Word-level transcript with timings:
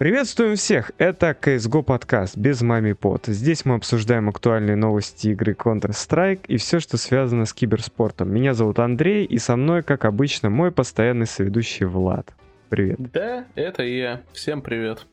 Приветствуем 0.00 0.56
всех! 0.56 0.92
Это 0.96 1.36
CSGO 1.38 1.82
подкаст 1.82 2.36
без 2.36 2.62
мами 2.62 2.94
под. 2.94 3.26
Здесь 3.26 3.66
мы 3.66 3.74
обсуждаем 3.74 4.30
актуальные 4.30 4.74
новости 4.74 5.28
игры 5.28 5.52
Counter-Strike 5.52 6.46
и 6.48 6.56
все, 6.56 6.80
что 6.80 6.96
связано 6.96 7.44
с 7.44 7.52
киберспортом. 7.52 8.32
Меня 8.32 8.54
зовут 8.54 8.78
Андрей, 8.78 9.26
и 9.26 9.36
со 9.38 9.56
мной, 9.56 9.82
как 9.82 10.06
обычно, 10.06 10.48
мой 10.48 10.72
постоянный 10.72 11.26
соведущий 11.26 11.84
Влад. 11.84 12.32
Привет. 12.70 12.96
Да, 13.12 13.44
это 13.54 13.82
я. 13.82 14.22
Всем 14.32 14.62
привет. 14.62 15.06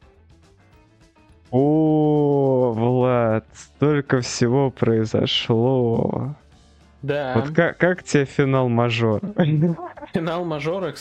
О, 1.52 2.73
Влад, 2.75 3.45
столько 3.54 4.21
всего 4.21 4.70
произошло. 4.70 6.36
Да. 7.02 7.34
Вот 7.35 7.53
как, 7.53 7.77
как 7.77 8.03
тебе 8.03 8.26
финал 8.26 8.70
мажора? 8.70 9.22
Финал 10.13 10.45
мажора 10.45 10.94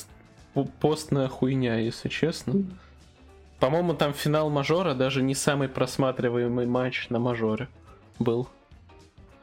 постная 0.81 1.29
хуйня, 1.29 1.77
если 1.77 2.09
честно. 2.09 2.65
По-моему, 3.59 3.95
там 3.95 4.13
финал 4.13 4.51
мажора 4.51 4.95
даже 4.95 5.23
не 5.23 5.35
самый 5.35 5.69
просматриваемый 5.69 6.67
матч 6.67 7.09
на 7.09 7.19
мажоре 7.19 7.69
был. 8.19 8.49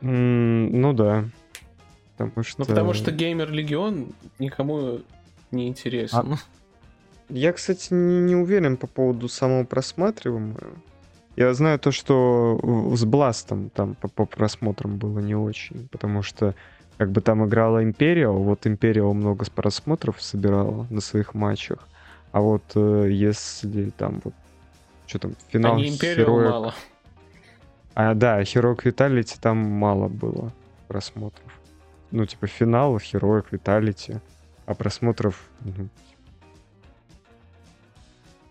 Mm, 0.02 0.70
ну 0.72 0.94
да. 0.94 1.26
Потому 2.18 2.44
что... 2.44 2.62
Ну 2.62 2.66
потому 2.66 2.94
что 2.94 3.12
Геймер 3.12 3.52
Легион 3.52 4.14
никому 4.40 5.00
не 5.52 5.68
интересен. 5.68 6.34
А... 6.34 6.38
Я, 7.30 7.54
кстати, 7.54 7.94
не, 7.94 8.22
не 8.22 8.36
уверен 8.36 8.78
по 8.78 8.86
поводу 8.86 9.28
самого 9.28 9.64
просматриваемого. 9.64 10.72
Я 11.36 11.54
знаю 11.54 11.80
то, 11.80 11.92
что 11.92 12.60
с 12.96 13.06
Бластом 13.06 13.70
там 13.70 13.96
по, 13.96 14.08
по 14.08 14.26
просмотрам 14.26 14.98
было 14.98 15.20
не 15.20 15.36
очень, 15.36 15.88
потому 15.90 16.22
что 16.22 16.54
как 16.98 17.12
бы 17.12 17.22
там 17.22 17.46
играла 17.46 17.84
Империал, 17.84 18.36
вот 18.36 18.68
Империал 18.68 19.14
много 19.14 19.46
просмотров 19.46 20.22
собирала 20.22 20.86
на 20.92 21.02
своих 21.02 21.34
матчах, 21.34 21.88
а 22.32 22.42
вот 22.42 22.64
э, 22.76 23.08
если 23.10 23.90
там 23.90 24.22
вот 24.24 24.34
что 25.08 25.20
там 25.20 25.36
финал 25.50 25.76
Они 25.76 25.90
Империал 25.90 26.40
мало. 26.40 26.76
А, 27.96 28.14
да, 28.14 28.44
Херок 28.44 28.86
Виталити 28.86 29.38
там 29.40 29.58
мало 29.58 30.08
было 30.08 30.52
просмотров. 30.88 31.60
Ну, 32.12 32.26
типа 32.26 32.48
финал, 32.48 33.00
Хероик 33.00 33.52
Виталити, 33.52 34.20
а 34.66 34.76
просмотров 34.76 35.50
ну, 35.62 35.90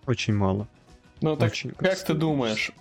очень 0.07 0.35
мало. 0.35 0.67
Ну 1.23 1.37
так 1.37 1.53
очень 1.53 1.71
как 1.71 1.99
ты 1.99 2.15
думаешь, 2.15 2.73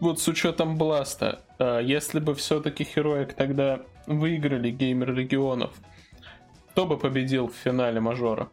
вот 0.00 0.20
с 0.20 0.28
учетом 0.28 0.76
Бласта, 0.76 1.40
а, 1.58 1.80
если 1.80 2.20
бы 2.20 2.34
все-таки 2.34 2.84
Хероик 2.84 3.34
тогда 3.34 3.80
выиграли 4.06 4.70
Геймер 4.70 5.14
Регионов, 5.14 5.70
кто 6.70 6.86
бы 6.86 6.98
победил 6.98 7.48
в 7.48 7.54
финале 7.54 8.00
мажора? 8.00 8.48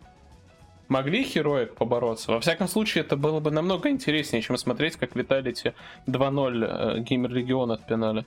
могли 0.89 1.23
Хероик 1.23 1.75
побороться. 1.75 2.31
Во 2.31 2.39
всяком 2.39 2.67
случае, 2.67 3.03
это 3.03 3.15
было 3.15 3.39
бы 3.39 3.51
намного 3.51 3.89
интереснее, 3.89 4.41
чем 4.41 4.57
смотреть, 4.57 4.97
как 4.97 5.15
Виталити 5.15 5.73
2-0 6.07 6.97
э, 6.97 6.99
Геймер 7.01 7.31
Регион 7.31 7.71
отпинали. 7.71 8.25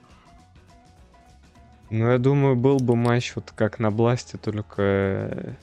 Ну, 1.89 2.09
я 2.09 2.17
думаю, 2.17 2.55
был 2.55 2.77
бы 2.77 2.95
матч 2.95 3.35
вот 3.35 3.51
как 3.55 3.79
на 3.79 3.91
Бласте, 3.91 4.37
только 4.37 4.81
э, 4.81 5.53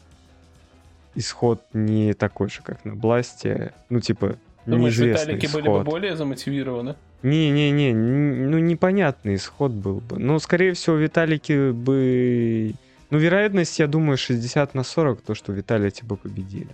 исход 1.16 1.62
не 1.72 2.12
такой 2.12 2.50
же, 2.50 2.62
как 2.62 2.84
на 2.84 2.94
Бласте. 2.94 3.74
Ну, 3.88 4.00
типа, 4.00 4.36
Думаешь, 4.66 4.98
Виталики 4.98 5.46
исход. 5.46 5.62
были 5.62 5.72
бы 5.72 5.84
более 5.84 6.16
замотивированы? 6.16 6.96
Не-не-не, 7.22 7.92
ну 7.92 8.58
непонятный 8.58 9.34
исход 9.34 9.72
был 9.72 10.00
бы. 10.00 10.18
Ну, 10.18 10.38
скорее 10.38 10.72
всего, 10.74 10.96
Виталики 10.96 11.70
бы... 11.70 12.74
Ну, 13.10 13.18
вероятность, 13.18 13.78
я 13.78 13.86
думаю, 13.86 14.16
60 14.16 14.74
на 14.74 14.84
40, 14.84 15.20
то, 15.22 15.34
что 15.34 15.52
Виталити 15.52 16.04
бы 16.04 16.16
победили. 16.16 16.70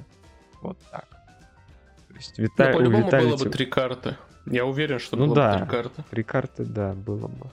Вот 0.62 0.78
так. 0.91 1.06
То 2.09 2.15
есть 2.15 2.38
Вита... 2.38 2.69
ну, 2.71 2.78
по-любому 2.78 3.06
Виталити... 3.06 3.28
было 3.28 3.44
бы 3.44 3.50
три 3.50 3.66
карты. 3.66 4.16
Я 4.47 4.65
уверен, 4.65 4.99
что 4.99 5.16
ну, 5.16 5.27
было 5.27 5.37
да, 5.37 5.53
бы 5.53 5.59
три 5.59 5.69
карты. 5.69 6.05
Три 6.11 6.22
карты, 6.22 6.65
да, 6.65 6.93
было 6.93 7.28
бы. 7.28 7.47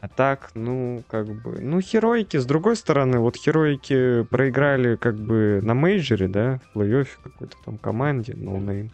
А 0.00 0.08
так, 0.08 0.50
ну, 0.54 1.02
как 1.08 1.26
бы... 1.26 1.60
Ну, 1.60 1.80
Херойки, 1.80 2.36
с 2.36 2.44
другой 2.44 2.76
стороны, 2.76 3.20
вот 3.20 3.36
Херойки 3.36 4.24
проиграли 4.24 4.96
как 4.96 5.16
бы 5.16 5.60
на 5.62 5.72
мейджоре, 5.74 6.28
да, 6.28 6.60
в 6.72 6.78
плей-оффе 6.78 7.16
какой-то 7.22 7.56
там 7.64 7.78
команде, 7.78 8.32
no 8.32 8.58
name. 8.58 8.90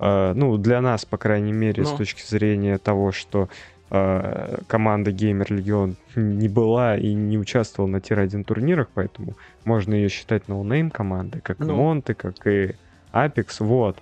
Э, 0.00 0.32
ну, 0.32 0.56
для 0.56 0.80
нас, 0.80 1.04
по 1.04 1.18
крайней 1.18 1.52
мере, 1.52 1.82
Но. 1.82 1.88
с 1.88 1.92
ну. 1.92 1.98
точки 1.98 2.22
зрения 2.26 2.78
того, 2.78 3.12
что 3.12 3.50
э, 3.90 4.64
команда 4.66 5.10
GamerLegion 5.10 5.94
не 6.16 6.48
была 6.48 6.96
и 6.96 7.12
не 7.12 7.36
участвовала 7.36 7.90
на 7.90 8.00
tier-1 8.00 8.44
турнирах, 8.44 8.88
поэтому 8.94 9.34
можно 9.66 9.92
ее 9.92 10.08
считать 10.08 10.48
no-name 10.48 10.90
командой, 10.90 11.42
как 11.42 11.58
ну. 11.58 11.76
Монты, 11.76 12.14
как 12.14 12.46
и 12.46 12.76
Apeks, 13.12 13.56
вот. 13.58 13.98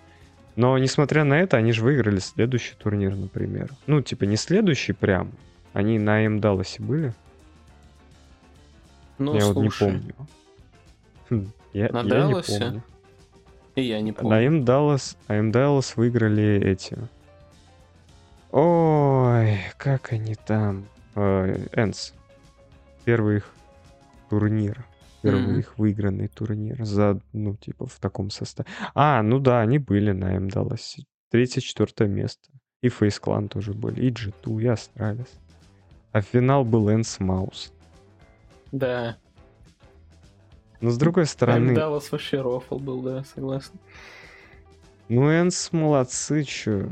Но 0.54 0.78
несмотря 0.78 1.24
на 1.24 1.34
это, 1.34 1.56
они 1.56 1.72
же 1.72 1.82
выиграли 1.82 2.20
следующий 2.20 2.74
турнир, 2.76 3.16
например. 3.16 3.70
Ну, 3.88 4.00
типа, 4.00 4.22
не 4.22 4.36
следующий 4.36 4.92
прям. 4.92 5.32
Они 5.72 5.98
на 5.98 6.24
IEM 6.24 6.40
Далласе 6.40 6.80
были. 6.80 7.12
Ну, 9.18 9.34
я 9.34 9.40
слушай. 9.40 9.54
вот 9.54 9.62
не 9.62 10.00
помню. 10.00 10.14
Хм, 11.28 11.52
я, 11.72 11.88
на 11.90 12.02
я 12.02 12.26
не 12.26 12.42
помню. 12.42 12.82
И 13.78 13.82
я 13.88 14.00
не 14.00 14.12
помню. 14.12 14.30
На 14.30 14.42
IEM 14.44 14.64
Даллас, 14.64 15.16
а 15.28 15.34
IEM 15.34 15.52
Даллас 15.52 15.96
выиграли 15.96 16.60
эти. 16.64 16.98
Ой, 18.50 19.58
как 19.76 20.12
они 20.12 20.34
там. 20.34 20.86
ENCE. 21.14 22.14
Первый 23.04 23.38
их 23.38 23.52
турнир. 24.30 24.84
Первый 25.22 25.56
mm-hmm. 25.56 25.58
их 25.58 25.78
выигранный 25.78 26.28
турнир 26.28 26.84
за, 26.84 27.20
ну, 27.32 27.56
типа, 27.56 27.86
в 27.86 27.98
таком 27.98 28.30
составе. 28.30 28.68
А, 28.94 29.20
ну 29.22 29.40
да, 29.40 29.60
они 29.60 29.78
были 29.78 30.12
на 30.12 30.36
IEM 30.36 30.48
Далласе. 30.48 31.04
Третье-четвертое 31.30 32.06
место. 32.06 32.50
И 32.82 32.88
FaZe 32.88 33.18
Clan 33.18 33.48
тоже 33.48 33.72
были, 33.72 34.06
и 34.06 34.10
G2, 34.10 34.62
и 34.62 34.66
Astralis. 34.66 35.26
А 36.12 36.20
финал 36.20 36.64
был 36.64 36.88
ENCE 36.90 37.18
MOUZ. 37.18 37.72
Да. 38.70 39.18
Но 40.80 40.90
с 40.90 40.96
другой 40.98 41.26
стороны... 41.26 41.74
Даллас 41.74 42.12
вообще 42.12 42.40
рофл 42.40 42.78
был, 42.78 43.02
да, 43.02 43.24
согласен. 43.34 43.72
Ну, 45.08 45.30
Энс 45.30 45.72
молодцы, 45.72 46.44
чё 46.44 46.88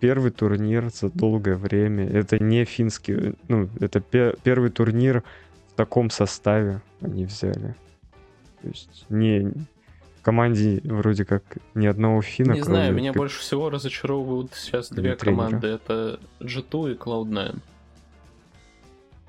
первый 0.00 0.30
турнир 0.30 0.90
за 0.92 1.10
долгое 1.10 1.56
время. 1.56 2.06
Это 2.08 2.42
не 2.42 2.64
финский, 2.64 3.34
ну, 3.48 3.68
это 3.80 4.00
пе- 4.00 4.34
первый 4.42 4.70
турнир 4.70 5.22
в 5.68 5.74
таком 5.74 6.10
составе 6.10 6.82
они 7.00 7.24
взяли. 7.24 7.74
То 8.62 8.68
есть 8.68 9.06
не 9.08 9.52
в 10.18 10.22
команде 10.22 10.80
вроде 10.84 11.24
как 11.24 11.42
ни 11.74 11.86
одного 11.86 12.20
финна. 12.22 12.52
Не 12.52 12.62
знаю, 12.62 12.94
меня 12.94 13.12
больше 13.12 13.40
всего 13.40 13.70
разочаровывают 13.70 14.52
сейчас 14.54 14.90
две 14.90 15.14
тренера. 15.16 15.46
команды. 15.46 15.66
Это 15.68 16.20
G2 16.40 16.92
и 16.92 16.94
Cloud9. 16.96 17.58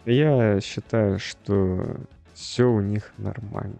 Я 0.05 0.59
считаю, 0.61 1.19
что 1.19 1.95
все 2.33 2.65
у 2.65 2.81
них 2.81 3.13
нормально. 3.17 3.75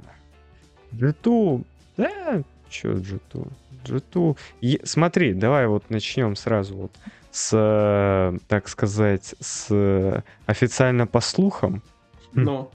G2, 0.94 1.64
да, 1.98 2.44
чё 2.70 2.94
G2? 2.94 3.48
G2. 3.84 4.38
И, 4.62 4.82
смотри, 4.84 5.34
давай 5.34 5.68
вот 5.68 5.90
начнем 5.90 6.36
сразу 6.36 6.76
вот 6.76 6.92
с, 7.32 8.34
так 8.48 8.68
сказать, 8.68 9.36
с 9.40 10.24
официально 10.46 11.08
по 11.08 11.22
слухам. 11.22 11.82
Ну. 12.34 12.70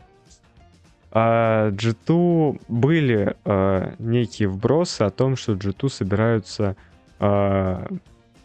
А 1.12 1.70
G2 1.70 2.60
были 2.68 3.36
а, 3.44 3.94
некие 3.98 4.48
вбросы 4.48 5.02
о 5.02 5.10
том, 5.10 5.36
что 5.36 5.52
G2 5.54 5.88
собираются 5.88 6.76
а, 7.18 7.86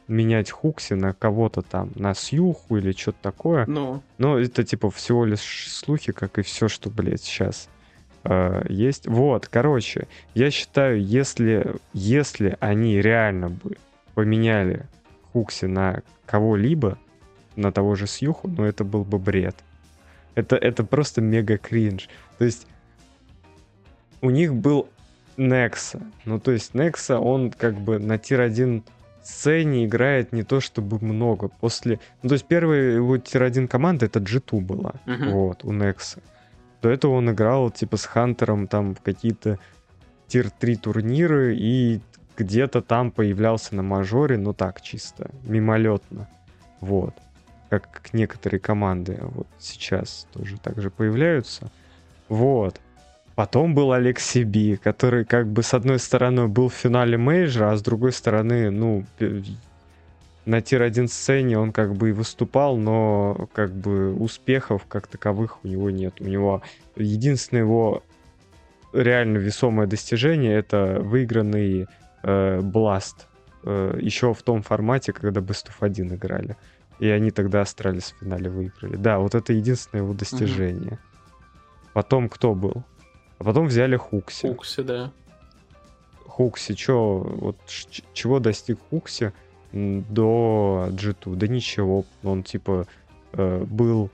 менять 0.07 0.51
Хукси 0.51 0.93
на 0.93 1.13
кого-то 1.13 1.61
там, 1.61 1.91
на 1.95 2.13
Сьюху 2.13 2.77
или 2.77 2.91
что-то 2.91 3.17
такое. 3.21 3.65
Ну. 3.67 4.01
Но 4.17 4.37
это 4.39 4.63
типа 4.63 4.89
всего 4.89 5.25
лишь 5.25 5.69
слухи, 5.69 6.11
как 6.11 6.39
и 6.39 6.43
все, 6.43 6.67
что, 6.67 6.89
блядь, 6.89 7.23
сейчас 7.23 7.69
э, 8.23 8.65
есть. 8.69 9.07
Вот, 9.07 9.47
короче, 9.47 10.07
я 10.33 10.51
считаю, 10.51 11.03
если, 11.03 11.75
если 11.93 12.57
они 12.59 13.01
реально 13.01 13.49
бы 13.49 13.77
поменяли 14.13 14.85
Хукси 15.33 15.65
на 15.65 16.01
кого-либо, 16.25 16.97
на 17.55 17.71
того 17.71 17.95
же 17.95 18.07
Сьюху, 18.07 18.47
ну 18.47 18.63
это 18.63 18.83
был 18.83 19.03
бы 19.03 19.19
бред. 19.19 19.55
Это, 20.35 20.55
это 20.55 20.83
просто 20.83 21.21
мега 21.21 21.57
кринж. 21.57 22.09
То 22.37 22.45
есть 22.45 22.67
у 24.21 24.29
них 24.29 24.55
был 24.55 24.89
Некса. 25.37 26.01
Ну, 26.25 26.39
то 26.39 26.51
есть 26.51 26.73
Некса, 26.73 27.19
он 27.19 27.51
как 27.51 27.75
бы 27.75 27.99
на 27.99 28.17
tier-1 28.17 28.83
сцене 29.23 29.85
играет 29.85 30.31
не 30.31 30.43
то 30.43 30.59
чтобы 30.59 31.03
много. 31.03 31.49
После... 31.49 31.99
Ну, 32.21 32.29
то 32.29 32.33
есть 32.33 32.45
первая 32.45 32.95
его 32.95 33.17
tier-1 33.17 33.67
команда 33.67 34.05
это 34.05 34.19
G2 34.19 34.61
была. 34.61 34.95
Uh-huh. 35.05 35.29
Вот, 35.31 35.63
у 35.63 35.71
Некса. 35.71 36.19
До 36.81 36.89
этого 36.89 37.13
он 37.13 37.29
играл 37.31 37.69
типа 37.69 37.97
с 37.97 38.05
Хантером 38.05 38.67
там 38.67 38.95
в 38.95 39.01
какие-то 39.01 39.59
tier-3 40.27 40.75
турниры 40.77 41.55
и 41.55 42.01
где-то 42.37 42.81
там 42.81 43.11
появлялся 43.11 43.75
на 43.75 43.83
мажоре, 43.83 44.37
ну 44.37 44.53
так, 44.53 44.81
чисто, 44.81 45.29
мимолетно. 45.43 46.27
Вот. 46.79 47.13
как 47.69 48.09
некоторые 48.13 48.59
команды 48.59 49.19
вот 49.21 49.47
сейчас 49.59 50.27
тоже 50.33 50.57
также 50.57 50.89
появляются. 50.89 51.69
Вот. 52.27 52.79
Потом 53.35 53.75
был 53.75 53.91
Aleksib, 53.93 54.75
который 54.75 55.25
как 55.25 55.47
бы 55.47 55.63
с 55.63 55.73
одной 55.73 55.99
стороны 55.99 56.47
был 56.47 56.69
в 56.69 56.73
финале 56.73 57.17
мейджора, 57.17 57.71
а 57.71 57.77
с 57.77 57.81
другой 57.81 58.11
стороны, 58.11 58.71
ну, 58.71 59.05
на 60.45 60.61
tier-1 60.61 61.07
сцене 61.07 61.57
он 61.59 61.71
как 61.71 61.93
бы 61.95 62.09
и 62.09 62.13
выступал, 62.13 62.77
но 62.77 63.47
как 63.53 63.71
бы 63.71 64.13
успехов 64.13 64.85
как 64.87 65.07
таковых 65.07 65.63
у 65.63 65.67
него 65.67 65.89
нет. 65.89 66.19
У 66.19 66.25
него 66.25 66.61
единственное 66.95 67.63
его 67.63 68.03
реально 68.93 69.37
весомое 69.37 69.87
достижение 69.87 70.53
это 70.53 70.99
выигранный 70.99 71.87
э, 72.23 72.59
Blast. 72.59 73.27
Э, 73.63 73.97
еще 74.01 74.33
в 74.33 74.41
том 74.41 74.63
формате, 74.63 75.13
когда 75.13 75.41
Best 75.41 75.67
of 75.67 75.75
1 75.79 76.15
играли. 76.15 76.57
И 76.99 77.07
они 77.07 77.31
тогда 77.31 77.61
Astralis 77.61 78.13
в 78.13 78.19
финале 78.19 78.49
выиграли. 78.49 78.95
Да, 78.95 79.19
вот 79.19 79.35
это 79.35 79.53
единственное 79.53 80.03
его 80.03 80.13
достижение. 80.13 80.93
Угу. 80.93 80.99
Потом 81.93 82.29
кто 82.29 82.53
был? 82.53 82.83
А 83.39 83.43
потом 83.43 83.67
взяли 83.67 83.95
Хукси. 83.95 84.47
Хукси, 84.47 84.81
да. 84.83 85.11
Хукси, 86.25 86.73
чё, 86.73 87.17
вот 87.17 87.57
чего 88.13 88.39
достиг 88.39 88.79
Хукси 88.89 89.33
до 89.73 90.87
G2? 90.91 91.35
Да 91.35 91.47
ничего, 91.47 92.05
он 92.23 92.43
типа 92.43 92.87
э, 93.33 93.65
был 93.65 94.09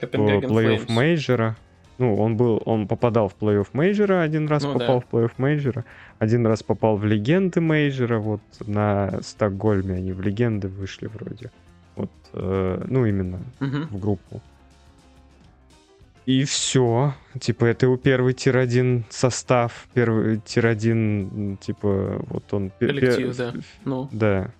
в 0.00 0.04
плей-офф 0.04 0.90
мейджора. 0.90 1.56
Ну, 1.98 2.14
он 2.16 2.36
был, 2.36 2.60
он 2.66 2.86
попадал 2.86 3.28
в 3.28 3.36
плей-офф 3.40 3.68
мейджора, 3.72 4.20
один 4.20 4.48
раз 4.48 4.64
ну, 4.64 4.74
попал 4.74 5.00
да. 5.00 5.06
в 5.06 5.14
плей-офф 5.14 5.32
мейджора, 5.38 5.84
один 6.18 6.46
раз 6.46 6.62
попал 6.62 6.96
в 6.96 7.04
легенды 7.06 7.60
мейджора, 7.60 8.18
вот 8.18 8.42
на 8.66 9.20
Стокгольме 9.22 9.94
они 9.94 10.12
в 10.12 10.20
легенды 10.20 10.68
вышли 10.68 11.06
вроде. 11.06 11.50
Вот, 11.94 12.10
э, 12.34 12.84
ну, 12.86 13.06
именно 13.06 13.40
угу. 13.60 13.86
в 13.90 13.98
группу. 13.98 14.42
И 16.26 16.42
все. 16.42 17.14
Типа, 17.38 17.66
это 17.66 17.86
его 17.86 17.96
первый 17.96 18.34
tier-1 18.34 19.04
состав. 19.08 19.86
Первый 19.94 20.38
tier-1, 20.38 21.58
типа, 21.58 22.24
вот 22.28 22.52
он... 22.52 22.72
Коллектив, 22.80 23.36
пер... 23.36 23.52
да. 23.52 23.60
Ну. 23.84 24.08
Да. 24.10 24.50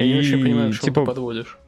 Я 0.00 0.06
и, 0.06 0.12
не 0.12 0.18
очень 0.18 0.42
понимаю, 0.42 0.72
что 0.72 0.86
типа, 0.86 1.02
ты 1.02 1.06
подводишь. 1.06 1.58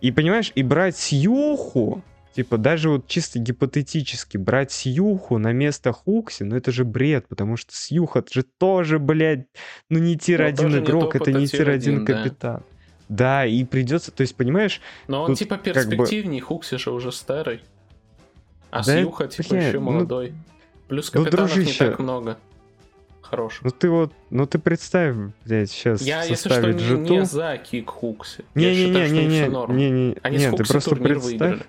И 0.00 0.10
понимаешь, 0.10 0.52
и 0.54 0.62
брать 0.64 0.96
Сьюху, 0.96 2.02
типа, 2.34 2.58
даже 2.58 2.90
вот 2.90 3.06
чисто 3.06 3.38
гипотетически 3.38 4.36
брать 4.36 4.72
Сьюху 4.72 5.38
на 5.38 5.52
место 5.52 5.92
Хукси, 5.92 6.42
ну 6.42 6.56
это 6.56 6.72
же 6.72 6.84
бред, 6.84 7.26
потому 7.28 7.56
что 7.56 7.74
Сьюха 7.74 8.24
же 8.30 8.42
тоже, 8.42 8.98
блядь, 8.98 9.46
ну 9.88 10.00
не 10.00 10.16
tier-1 10.16 10.84
игрок, 10.84 11.14
это 11.14 11.32
не 11.32 11.46
tier-1 11.46 12.04
капитан. 12.04 12.62
Да. 13.08 13.46
и 13.46 13.64
придется, 13.64 14.10
то 14.10 14.22
есть, 14.22 14.34
понимаешь... 14.34 14.80
Но 15.06 15.22
он 15.22 15.34
типа 15.34 15.56
перспективнее, 15.56 16.40
как 16.40 16.48
бы... 16.48 16.56
Хукси 16.56 16.76
же 16.76 16.90
уже 16.90 17.12
старый. 17.12 17.60
А 18.70 18.84
да 18.84 19.00
Сьюха, 19.00 19.28
типа, 19.28 19.54
еще 19.54 19.78
ну, 19.78 19.92
молодой. 19.92 20.34
Плюс 20.88 21.12
ну, 21.14 21.22
капитанов 21.22 21.50
ну, 21.50 21.54
дружище, 21.54 21.84
не 21.84 21.90
так 21.90 21.98
много. 22.00 22.38
Хороших. 23.30 23.62
Ну 23.62 23.70
ты 23.70 23.90
вот, 23.90 24.12
ну 24.30 24.46
ты 24.46 24.58
представь, 24.58 25.14
блядь, 25.44 25.70
сейчас 25.70 26.00
Я, 26.00 26.22
если 26.24 26.48
что, 26.48 26.72
не, 26.72 27.10
не 27.10 27.24
за 27.26 27.58
кик 27.58 27.90
Хукси. 27.90 28.44
Не-не-не-не-не. 28.54 29.48
Не, 29.74 29.90
не, 29.90 30.16
Они 30.22 30.38
не, 30.38 30.50
ты 30.50 30.64
просто 30.64 30.96
представь. 30.96 31.24
Выиграли. 31.24 31.66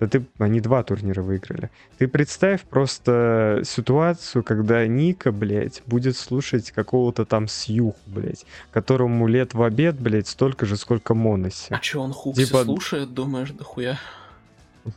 Да 0.00 0.08
ты, 0.08 0.26
они 0.38 0.60
два 0.60 0.82
турнира 0.82 1.22
выиграли. 1.22 1.70
Ты 1.98 2.08
представь 2.08 2.62
просто 2.62 3.62
ситуацию, 3.64 4.42
когда 4.42 4.86
Ника, 4.86 5.32
блядь, 5.32 5.82
будет 5.86 6.16
слушать 6.18 6.72
какого-то 6.72 7.24
там 7.24 7.48
Сьюху, 7.48 7.98
блядь, 8.06 8.44
которому 8.72 9.26
лет 9.26 9.54
в 9.54 9.62
обед, 9.62 9.98
блядь, 9.98 10.28
столько 10.28 10.66
же, 10.66 10.76
сколько 10.76 11.14
Моноси. 11.14 11.72
А 11.72 11.78
чё, 11.78 12.02
он 12.02 12.12
Хукси 12.12 12.44
типа... 12.44 12.64
слушает, 12.64 13.14
думаешь, 13.14 13.52
да 13.52 13.64
хуя? 13.64 13.98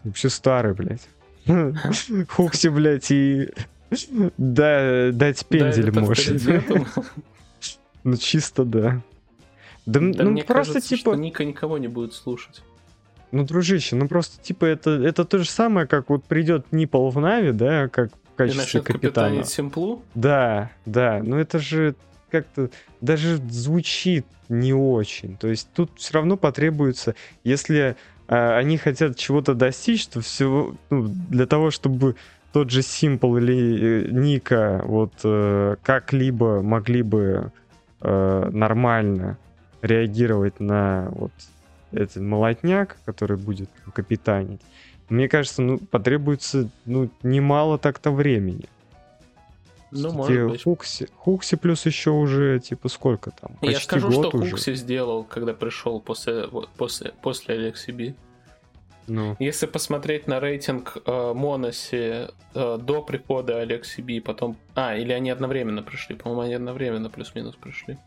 Вообще 0.04 0.30
старый, 0.30 0.74
блядь. 0.74 1.08
Хукси, 2.30 2.68
блядь, 2.68 3.10
и 3.12 3.50
да, 4.38 5.12
дать 5.12 5.46
пендель 5.46 5.92
может. 5.92 6.42
Ну, 8.04 8.16
чисто 8.16 8.64
да. 8.64 9.02
Да, 9.86 10.00
да 10.00 10.24
ну, 10.24 10.32
мне 10.32 10.44
просто 10.44 10.74
кажется, 10.74 10.96
типа... 10.96 11.12
что 11.12 11.16
Ника 11.16 11.44
никого 11.46 11.78
не 11.78 11.88
будет 11.88 12.14
слушать. 12.14 12.62
Ну, 13.32 13.44
дружище, 13.44 13.96
ну 13.96 14.08
просто 14.08 14.42
типа 14.42 14.66
это, 14.66 14.92
это 14.92 15.26
то 15.26 15.38
же 15.40 15.50
самое, 15.50 15.88
как 15.88 16.10
вот 16.10 16.24
придет 16.24 16.72
Нипол 16.72 17.10
в 17.10 17.20
Нави, 17.20 17.52
да, 17.52 17.90
как 17.90 18.12
в 18.14 18.36
качестве 18.38 18.82
капитана. 18.82 19.44
Симплу? 19.44 20.04
Да, 20.16 20.72
да, 20.86 21.22
но 21.24 21.38
это 21.40 21.60
же 21.60 21.96
как-то 22.30 22.70
даже 23.02 23.38
звучит 23.50 24.26
не 24.50 24.74
очень. 24.74 25.38
То 25.38 25.48
есть 25.48 25.70
тут 25.74 25.92
все 25.96 26.14
равно 26.14 26.38
потребуется, 26.38 27.16
если 27.44 27.98
а, 28.28 28.58
они 28.58 28.78
хотят 28.78 29.18
чего-то 29.18 29.54
достичь, 29.54 30.08
то 30.08 30.22
всего 30.22 30.76
ну, 30.90 31.08
для 31.08 31.46
того, 31.46 31.72
чтобы 31.72 32.16
тот 32.58 32.72
же 32.72 32.80
Simple 32.80 33.38
или 33.38 34.08
э, 34.08 34.10
Ника 34.10 34.82
вот 34.84 35.14
э, 35.24 35.76
как-либо 35.84 36.64
могли 36.64 37.04
бы 37.04 37.52
э, 38.02 38.50
нормально 38.52 39.38
реагировать 39.84 40.60
на 40.60 41.10
вот 41.12 41.32
этот 41.92 42.16
молотняк, 42.16 42.98
который 43.06 43.38
будет 43.38 43.70
капитанить, 43.94 44.62
мне 45.08 45.30
кажется, 45.30 45.62
ну, 45.62 45.78
потребуется 45.78 46.68
ну, 46.86 47.12
немало 47.22 47.78
так-то 47.78 48.10
времени. 48.10 48.66
Ну, 49.92 50.14
может 50.14 50.50
быть. 50.50 50.64
Хукси, 50.64 51.08
Хукси 51.16 51.58
плюс 51.58 51.86
еще 51.86 52.10
уже, 52.10 52.60
типа, 52.60 52.90
сколько 52.90 53.30
там? 53.30 53.52
Почти 53.62 53.74
Я 53.74 53.80
скажу, 53.80 54.10
год 54.10 54.30
что 54.30 54.38
уже. 54.40 54.50
Хукси 54.50 54.74
сделал, 54.74 55.24
когда 55.26 55.54
пришел 55.54 56.02
после, 56.02 56.48
после, 56.76 57.14
после 57.22 57.54
Алекси 57.54 57.92
Би. 57.92 58.16
Ну. 59.08 59.36
Если 59.40 59.66
посмотреть 59.66 60.28
на 60.28 60.40
рейтинг 60.40 60.98
э, 61.06 61.34
Моноси 61.34 62.28
э, 62.54 62.78
до 62.82 63.02
прихода 63.02 63.62
Алекси 63.62 64.02
Би, 64.02 64.20
потом... 64.20 64.58
А, 64.76 64.96
или 64.96 65.14
они 65.14 65.30
одновременно 65.30 65.82
пришли. 65.82 66.16
По-моему, 66.16 66.42
они 66.42 66.54
одновременно 66.54 67.10
плюс-минус 67.10 67.56
пришли. 67.56 67.98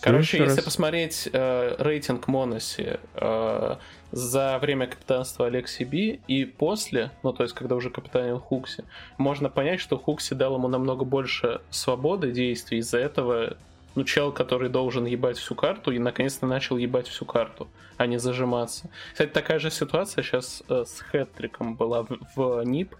Короче, 0.00 0.38
если 0.38 0.56
раз. 0.56 0.64
посмотреть 0.64 1.28
э, 1.32 1.76
рейтинг 1.78 2.26
Моноси 2.28 2.98
э, 3.14 3.76
за 4.12 4.58
время 4.58 4.86
капитанства 4.86 5.46
Алекси 5.46 5.84
Би 5.84 6.20
и 6.26 6.44
после, 6.44 7.10
ну 7.22 7.32
то 7.32 7.42
есть 7.42 7.54
когда 7.54 7.74
уже 7.74 7.90
капитанил 7.90 8.38
Хукси, 8.38 8.84
можно 9.18 9.48
понять, 9.48 9.80
что 9.80 9.96
Хукси 9.98 10.34
дал 10.34 10.56
ему 10.56 10.68
намного 10.68 11.04
больше 11.04 11.60
свободы 11.70 12.32
действий, 12.32 12.78
из-за 12.78 12.98
этого 12.98 13.56
ну, 13.94 14.04
чел, 14.04 14.32
который 14.32 14.68
должен 14.68 15.04
ебать 15.04 15.38
всю 15.38 15.54
карту, 15.54 15.92
и 15.92 15.98
наконец-то 15.98 16.46
начал 16.46 16.76
ебать 16.76 17.08
всю 17.08 17.24
карту, 17.24 17.68
а 17.96 18.06
не 18.06 18.18
зажиматься. 18.18 18.90
Кстати, 19.12 19.30
такая 19.30 19.58
же 19.58 19.70
ситуация 19.70 20.22
сейчас 20.22 20.62
э, 20.68 20.84
с 20.86 21.00
Хэтриком 21.00 21.74
была 21.74 22.02
в, 22.02 22.18
в 22.36 22.62
НИП. 22.64 22.94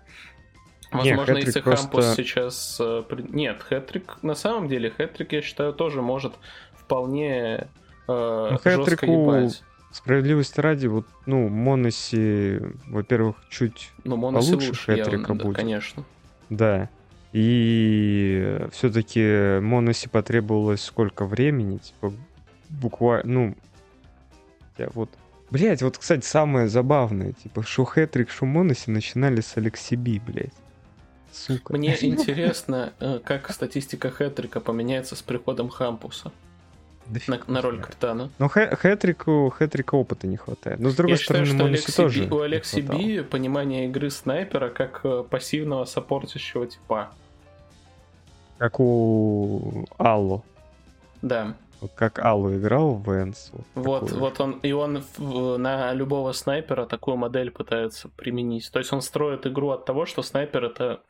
Возможно, 0.92 1.32
Нет, 1.34 1.46
если 1.46 1.60
просто... 1.60 1.86
Хампус 1.86 2.14
сейчас... 2.14 2.76
Э, 2.80 3.02
нет, 3.10 3.62
Хэтрик, 3.62 4.22
на 4.22 4.34
самом 4.34 4.68
деле, 4.68 4.90
Хэтрик, 4.90 5.32
я 5.32 5.42
считаю, 5.42 5.72
тоже 5.72 6.02
может 6.02 6.34
вполне 6.72 7.68
э, 8.06 8.48
ну, 8.52 8.58
жестко 8.64 9.06
ебать. 9.06 9.62
Справедливости 9.90 10.60
ради, 10.60 10.88
вот, 10.88 11.06
ну, 11.24 11.48
Моноси, 11.48 12.60
во-первых, 12.88 13.36
чуть 13.48 13.92
ну, 14.02 14.16
Моноси 14.16 14.50
получше 14.50 14.68
лучше, 14.68 14.86
Хэтрика 14.86 15.32
явно, 15.32 15.34
будет. 15.34 15.52
Да, 15.52 15.60
конечно. 15.60 16.04
Да. 16.50 16.90
И 17.34 18.58
все-таки 18.70 19.58
Моноси 19.60 20.08
потребовалось 20.08 20.84
сколько 20.84 21.24
времени, 21.24 21.78
типа, 21.78 22.12
буквально, 22.68 23.32
ну, 23.32 23.54
я 24.78 24.88
вот... 24.94 25.10
Блять, 25.50 25.82
вот, 25.82 25.98
кстати, 25.98 26.24
самое 26.24 26.68
забавное, 26.68 27.32
типа, 27.32 27.64
что 27.64 27.84
Хэтрик, 27.84 28.30
что 28.30 28.46
Моноси 28.46 28.92
начинали 28.92 29.40
с 29.40 29.56
Алексиби, 29.56 30.22
блять. 30.24 30.52
Сука. 31.32 31.72
Мне 31.72 31.98
интересно, 32.02 32.92
э, 33.00 33.18
как 33.24 33.50
статистика 33.50 34.10
Хэтрика 34.10 34.60
поменяется 34.60 35.16
с 35.16 35.22
приходом 35.22 35.70
Хампуса. 35.70 36.30
Да 37.06 37.20
на, 37.26 37.40
на 37.48 37.60
роль 37.60 37.80
капитана. 37.80 38.30
Но 38.38 38.48
хэ 38.48 38.76
Хэтрику, 38.76 39.50
Хэтрика 39.50 39.96
опыта 39.96 40.28
не 40.28 40.36
хватает. 40.36 40.78
Но 40.78 40.88
с 40.88 40.94
другой 40.94 41.16
Я 41.16 41.18
стороны, 41.18 41.46
считаю, 41.46 41.58
что 41.58 41.66
Алекси 41.66 41.92
тоже 41.96 42.28
у 42.30 42.40
Алекси 42.40 42.80
Би 42.80 43.22
понимание 43.22 43.86
игры 43.86 44.08
снайпера 44.10 44.70
как 44.70 45.00
э, 45.02 45.24
пассивного 45.28 45.84
саппортящего 45.84 46.68
типа. 46.68 47.10
Как 48.58 48.80
у 48.80 49.84
Аллу. 49.99 50.44
Да. 51.23 51.54
Как 51.96 52.18
Аллу 52.18 52.54
играл 52.54 52.94
в 52.94 53.12
Венс. 53.12 53.50
Вот, 53.75 54.02
вот, 54.02 54.12
вот 54.12 54.40
он, 54.40 54.52
и 54.61 54.73
он 54.73 55.04
на 55.18 55.92
любого 55.92 56.32
снайпера 56.32 56.87
такую 56.87 57.16
модель 57.16 57.50
пытается 57.50 58.08
применить. 58.08 58.70
То 58.73 58.78
есть 58.78 58.92
он 58.92 59.02
строит 59.02 59.46
игру 59.46 59.70
от 59.70 59.84
того, 59.84 60.06
что 60.06 60.23
снайпер 60.23 60.64
это 60.64 61.00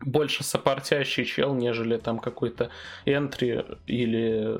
больше 0.00 0.44
сопортящий 0.44 1.24
чел, 1.24 1.54
нежели 1.54 1.96
там 1.96 2.18
какой-то 2.18 2.70
энтри 3.06 3.64
или 3.86 4.58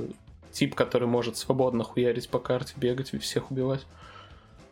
тип, 0.52 0.74
который 0.74 1.08
может 1.08 1.36
свободно 1.36 1.84
хуярить 1.84 2.28
по 2.28 2.38
карте, 2.38 2.74
бегать 2.76 3.12
и 3.12 3.18
всех 3.18 3.50
убивать. 3.50 3.84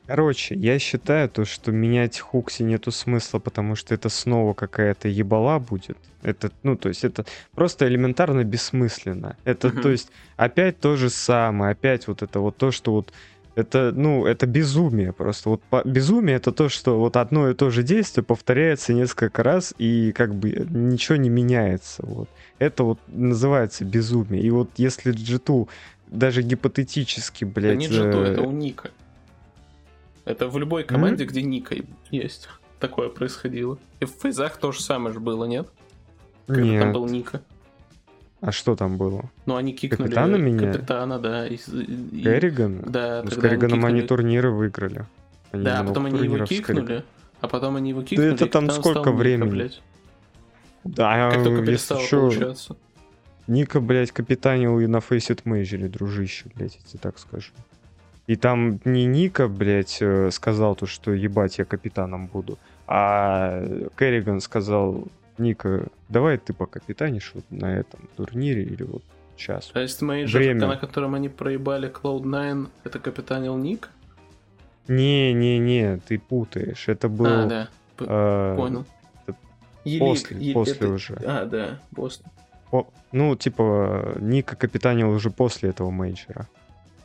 Короче, 0.07 0.55
я 0.57 0.79
считаю 0.79 1.29
то, 1.29 1.45
что 1.45 1.73
менять 1.73 2.19
Хукси 2.19 2.63
нету 2.63 2.91
смысла, 2.91 3.39
потому 3.39 3.77
что 3.77 3.95
это 3.95 4.09
снова 4.09 4.53
какая-то 4.53 5.09
ебала 5.09 5.59
будет. 5.59 5.97
Это, 6.23 6.51
ну, 6.63 6.77
то 6.77 6.89
есть 6.89 7.05
это 7.05 7.25
просто 7.55 7.87
элементарно 7.87 8.45
бессмысленно. 8.45 9.37
Это, 9.45 9.69
mm-hmm. 9.69 9.83
то 9.83 9.91
есть, 9.91 10.11
опять 10.37 10.81
то 10.81 10.97
же 10.97 11.09
самое, 11.09 11.73
опять 11.73 12.09
вот 12.09 12.23
это 12.23 12.41
вот 12.41 12.57
то, 12.57 12.71
что 12.73 12.93
вот 12.93 13.13
Это, 13.55 13.93
ну, 13.95 14.25
это 14.25 14.47
безумие 14.47 15.13
просто. 15.13 15.51
Вот 15.51 15.63
по... 15.63 15.83
безумие 15.85 16.37
это 16.37 16.53
то, 16.53 16.69
что 16.69 16.99
вот 16.99 17.17
одно 17.17 17.51
и 17.51 17.55
то 17.55 17.71
же 17.71 17.83
действие 17.83 18.25
повторяется 18.25 18.95
несколько 18.95 19.43
раз 19.43 19.75
и 19.79 20.13
как 20.13 20.35
бы 20.35 20.67
ничего 20.71 21.17
не 21.17 21.29
меняется. 21.29 22.03
Вот. 22.07 22.29
Это 22.59 22.85
вот 22.85 22.99
называется 23.09 23.85
безумие. 23.85 24.43
И 24.43 24.51
вот 24.51 24.71
если 24.79 25.13
G2 25.13 25.69
даже 26.09 26.43
гипотетически, 26.43 27.45
блядь... 27.45 27.85
Это 27.85 27.93
не 27.93 27.99
G2, 27.99 28.25
это 28.25 28.43
у 28.43 28.53
Ника. 28.53 28.91
Это 30.25 30.49
в 30.49 30.57
любой 30.59 30.85
команде, 30.85 31.25
mm-hmm. 31.25 31.29
где 31.29 31.43
Ника 31.43 31.75
есть. 32.11 32.49
Такое 32.79 33.09
происходило. 33.09 33.79
И 34.01 34.05
в 34.05 34.11
фейзах 34.11 34.57
то 34.57 34.73
же 34.73 34.81
самое 34.81 35.13
же 35.13 35.21
было, 35.21 35.45
нет? 35.45 35.69
Когда 36.47 36.63
нет. 36.63 36.83
там 36.83 36.93
был 36.93 37.07
Ника. 37.07 37.43
А 38.41 38.51
что 38.51 38.75
там 38.75 38.97
было? 38.97 39.31
Ну, 39.47 39.55
они 39.55 39.73
кикнули 39.73 40.09
Капитана 40.09 40.37
меня? 40.37 40.73
Капитана, 40.73 41.19
да. 41.21 41.47
И, 41.47 41.55
и... 41.55 42.23
Керриган? 42.25 42.83
Да. 42.87 43.23
Ну, 43.25 43.31
с 43.31 43.35
Керриганом 43.37 43.79
кикнули... 43.79 43.93
они 43.93 44.03
турниры 44.03 44.51
выиграли. 44.51 45.07
Они 45.53 45.65
да, 45.65 45.81
а 45.81 45.85
потом 45.85 46.07
они 46.07 46.25
его 46.25 46.45
кикнули. 46.45 47.05
А 47.41 47.49
потом 47.49 47.77
они 47.77 47.91
его 47.91 48.03
кикнули. 48.03 48.31
Да 48.31 48.35
это 48.35 48.47
там 48.47 48.71
сколько 48.71 49.13
времени? 49.13 49.63
Ника, 49.63 49.75
да, 50.85 51.31
как 51.31 51.45
только 51.45 51.71
если 51.71 51.95
получаться. 51.95 52.77
Ника, 53.47 53.81
блядь, 53.81 54.13
капитанил 54.13 54.79
и 54.81 54.87
на 54.87 54.99
Faceit 54.99 55.43
Major, 55.45 55.89
дружище, 55.89 56.47
блядь, 56.55 56.77
я 56.77 56.83
тебе 56.83 57.01
так 57.01 57.19
скажу. 57.19 57.53
И 58.27 58.37
там 58.37 58.81
не 58.85 59.05
Ника, 59.05 59.49
блядь, 59.49 59.99
э, 60.01 60.31
сказал 60.31 60.77
то, 60.77 60.87
что 60.87 61.13
ебать, 61.13 61.59
я 61.59 61.65
капитаном 61.65 62.27
буду, 62.27 62.59
а 62.87 63.65
Керриган 63.99 64.41
сказал, 64.41 65.09
Ника, 65.39 65.87
давай 66.09 66.39
ты 66.39 66.53
покапитанишь 66.53 67.33
вот 67.35 67.45
на 67.51 67.77
этом 67.77 68.09
турнире 68.17 68.63
или 68.63 68.85
вот 68.85 69.03
сейчас. 69.37 69.67
То 69.67 69.81
есть 69.81 70.01
мейджор, 70.03 70.41
Время. 70.41 70.67
на 70.69 70.77
котором 70.77 71.15
они 71.15 71.29
проебали 71.29 71.91
Cloud9, 71.91 72.69
это 72.85 72.99
капитанил 72.99 73.57
Ник? 73.57 73.91
Не-не-не, 74.89 75.99
ты 75.99 76.19
путаешь. 76.19 76.89
Это 76.89 77.09
был... 77.09 77.27
А, 77.27 77.47
да. 77.47 77.69
Э, 77.99 78.57
Понял. 78.57 78.85
После, 79.99 80.37
Елик, 80.37 80.55
после 80.55 80.75
это... 80.75 80.89
уже. 80.89 81.15
А, 81.27 81.45
да, 81.45 81.81
после. 81.95 82.25
О, 82.71 82.87
ну, 83.11 83.35
типа, 83.37 84.17
Ника 84.21 84.57
капитанил 84.57 85.11
уже 85.11 85.31
после 85.31 85.71
этого 85.71 85.91
мейджора. 85.91 86.49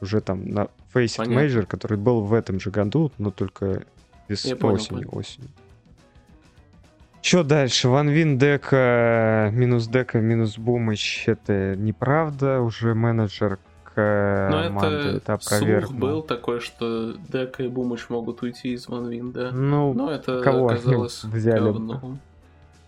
Уже 0.01 0.22
там 0.22 0.48
на 0.48 0.68
Faceit 0.94 1.27
Major, 1.27 1.66
который 1.66 1.98
был 1.98 2.22
в 2.22 2.34
этом 2.34 2.60
же 2.60 2.72
году, 2.72 3.12
но 3.18 3.32
только 3.32 3.84
без 4.27 4.46
осени, 4.46 5.06
осенью. 5.06 5.50
Что 7.22 7.44
дальше? 7.44 7.89
Ван 7.89 8.10
Вин 8.10 8.38
дека, 8.38 9.50
минус 9.54 9.88
дека, 9.88 10.20
минус 10.20 10.58
Бумыч. 10.58 11.24
Это 11.27 11.75
неправда. 11.75 12.62
Уже 12.62 12.94
менеджер 12.94 13.60
команды 13.94 14.86
это, 14.86 15.18
это 15.18 15.34
опроверг. 15.34 15.88
Слух 15.88 16.00
был 16.00 16.22
такой, 16.22 16.60
что 16.60 17.13
дека 17.13 17.63
и 17.63 17.68
Бумыч 17.68 18.10
могут 18.10 18.44
уйти 18.44 18.74
из 18.74 18.88
Ван 18.88 19.10
Вин, 19.10 19.32
да. 19.32 19.51
Ну, 19.51 19.94
Но 19.94 20.12
это 20.12 20.42
кого 20.42 20.68
оказалось 20.68 21.24
взяли? 21.24 21.60
Говном. 21.60 22.20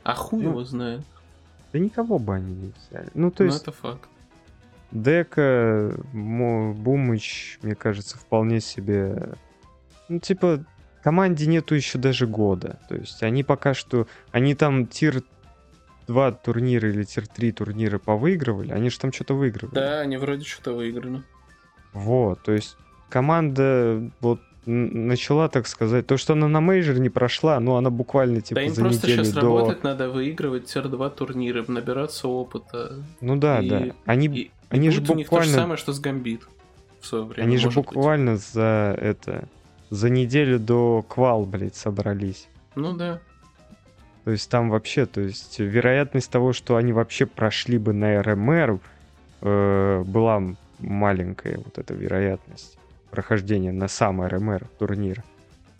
А 0.03 0.13
хуй 0.13 0.43
ну, 0.43 0.51
его 0.51 0.63
знает. 0.63 1.01
Да 1.73 1.79
никого 1.79 2.19
бы 2.19 2.35
они 2.35 2.53
не 2.53 2.73
взяли. 2.77 3.09
Ну, 3.13 3.31
то 3.31 3.43
ну, 3.43 3.49
есть... 3.49 3.61
это 3.61 3.71
факт. 3.71 4.07
Дека, 4.91 5.93
Бумыч, 6.13 7.59
мне 7.61 7.75
кажется, 7.75 8.17
вполне 8.17 8.59
себе... 8.59 9.33
Ну, 10.07 10.19
типа, 10.19 10.65
команде 11.03 11.45
нету 11.45 11.75
еще 11.75 11.97
даже 11.97 12.25
года. 12.27 12.79
То 12.89 12.95
есть 12.95 13.21
они 13.23 13.43
пока 13.43 13.73
что... 13.73 14.07
Они 14.31 14.55
там 14.55 14.87
тир 14.87 15.21
2 16.07 16.31
турнира 16.31 16.89
или 16.89 17.03
тир 17.03 17.27
3 17.27 17.51
турнира 17.51 17.99
повыигрывали. 17.99 18.71
Они 18.71 18.89
же 18.89 18.99
там 18.99 19.13
что-то 19.13 19.35
выигрывали. 19.35 19.75
Да, 19.75 19.99
они 19.99 20.17
вроде 20.17 20.45
что-то 20.45 20.73
выиграли. 20.73 21.21
Вот, 21.93 22.41
то 22.43 22.51
есть 22.51 22.77
команда 23.09 24.11
вот 24.19 24.39
начала, 24.65 25.49
так 25.49 25.67
сказать, 25.67 26.05
то, 26.05 26.17
что 26.17 26.33
она 26.33 26.47
на 26.47 26.61
мейджор 26.61 26.99
не 26.99 27.09
прошла, 27.09 27.59
ну, 27.59 27.75
она 27.75 27.89
буквально, 27.89 28.41
типа, 28.41 28.61
да, 28.61 28.67
им 28.67 28.73
за 28.73 28.81
просто 28.81 29.07
неделю 29.07 29.23
сейчас 29.23 29.33
до... 29.33 29.41
работать 29.41 29.83
надо, 29.83 30.09
выигрывать 30.09 30.65
tier-2 30.65 31.15
турниры, 31.15 31.65
набираться 31.67 32.27
опыта. 32.27 33.03
Ну 33.21 33.37
да, 33.37 33.61
и, 33.61 33.69
да. 33.69 33.85
Они, 34.05 34.27
и, 34.27 34.51
они 34.69 34.87
и 34.87 34.91
же 34.91 35.01
буквально... 35.01 35.15
у 35.15 35.17
них 35.19 35.29
то 35.29 35.41
же 35.41 35.49
самое, 35.49 35.77
что 35.77 35.93
с 35.93 35.99
Гамбит 35.99 36.47
в 37.01 37.05
свое 37.05 37.25
время. 37.25 37.47
Они 37.47 37.57
же 37.57 37.69
буквально 37.69 38.33
быть. 38.33 38.41
за 38.41 38.97
это 38.99 39.47
за 39.89 40.09
неделю 40.09 40.59
до 40.59 41.03
квал, 41.07 41.45
блядь, 41.45 41.75
собрались. 41.75 42.47
Ну 42.75 42.93
да. 42.93 43.19
То 44.25 44.31
есть 44.31 44.49
там 44.49 44.69
вообще, 44.69 45.05
то 45.05 45.21
есть 45.21 45.59
вероятность 45.59 46.29
того, 46.29 46.53
что 46.53 46.75
они 46.75 46.93
вообще 46.93 47.25
прошли 47.25 47.77
бы 47.77 47.93
на 47.93 48.21
RMR, 48.21 48.79
э, 49.41 50.03
была 50.05 50.43
маленькая 50.79 51.57
вот 51.57 51.77
эта 51.77 51.93
вероятность 51.93 52.77
прохождения 53.09 53.71
на 53.71 53.87
сам 53.87 54.21
РМР 54.21 54.67
турнир, 54.77 55.23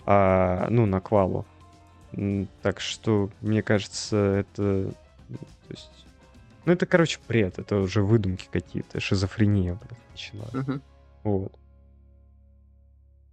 а, 0.06 0.68
ну, 0.70 0.86
на 0.86 1.00
квалу. 1.00 1.46
Так 2.64 2.80
что, 2.80 3.30
мне 3.42 3.62
кажется, 3.62 4.18
это... 4.40 4.92
То 5.28 5.70
есть, 5.70 6.06
ну, 6.70 6.74
это, 6.74 6.86
короче, 6.86 7.20
бред. 7.28 7.58
Это 7.58 7.78
уже 7.78 8.04
выдумки 8.04 8.48
какие-то, 8.52 9.00
шизофрения, 9.00 9.74
блядь, 9.74 10.12
начала. 10.12 10.46
Uh-huh. 10.54 10.82
Вот. 11.24 11.52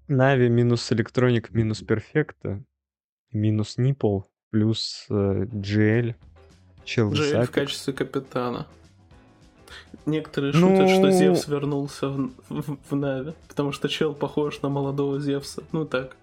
Нави 0.08 0.48
минус 0.48 0.90
электроник 0.90 1.50
минус 1.52 1.82
перфекта 1.82 2.64
минус 3.32 3.76
нипл 3.76 4.20
плюс 4.48 5.04
э, 5.10 5.44
GL. 5.44 6.14
Чел 6.84 7.12
GL 7.12 7.44
в 7.44 7.50
качестве 7.50 7.92
капитана. 7.92 8.66
Некоторые 10.06 10.54
ну... 10.54 10.70
шутят, 10.70 10.88
что 10.88 11.10
Зевс 11.10 11.46
вернулся 11.46 12.08
в, 12.08 12.30
в, 12.48 12.78
в 12.88 12.96
Нави, 12.96 13.34
потому 13.48 13.72
что 13.72 13.90
чел 13.90 14.14
похож 14.14 14.62
на 14.62 14.70
молодого 14.70 15.20
Зевса. 15.20 15.62
Ну 15.72 15.84
так, 15.84 16.16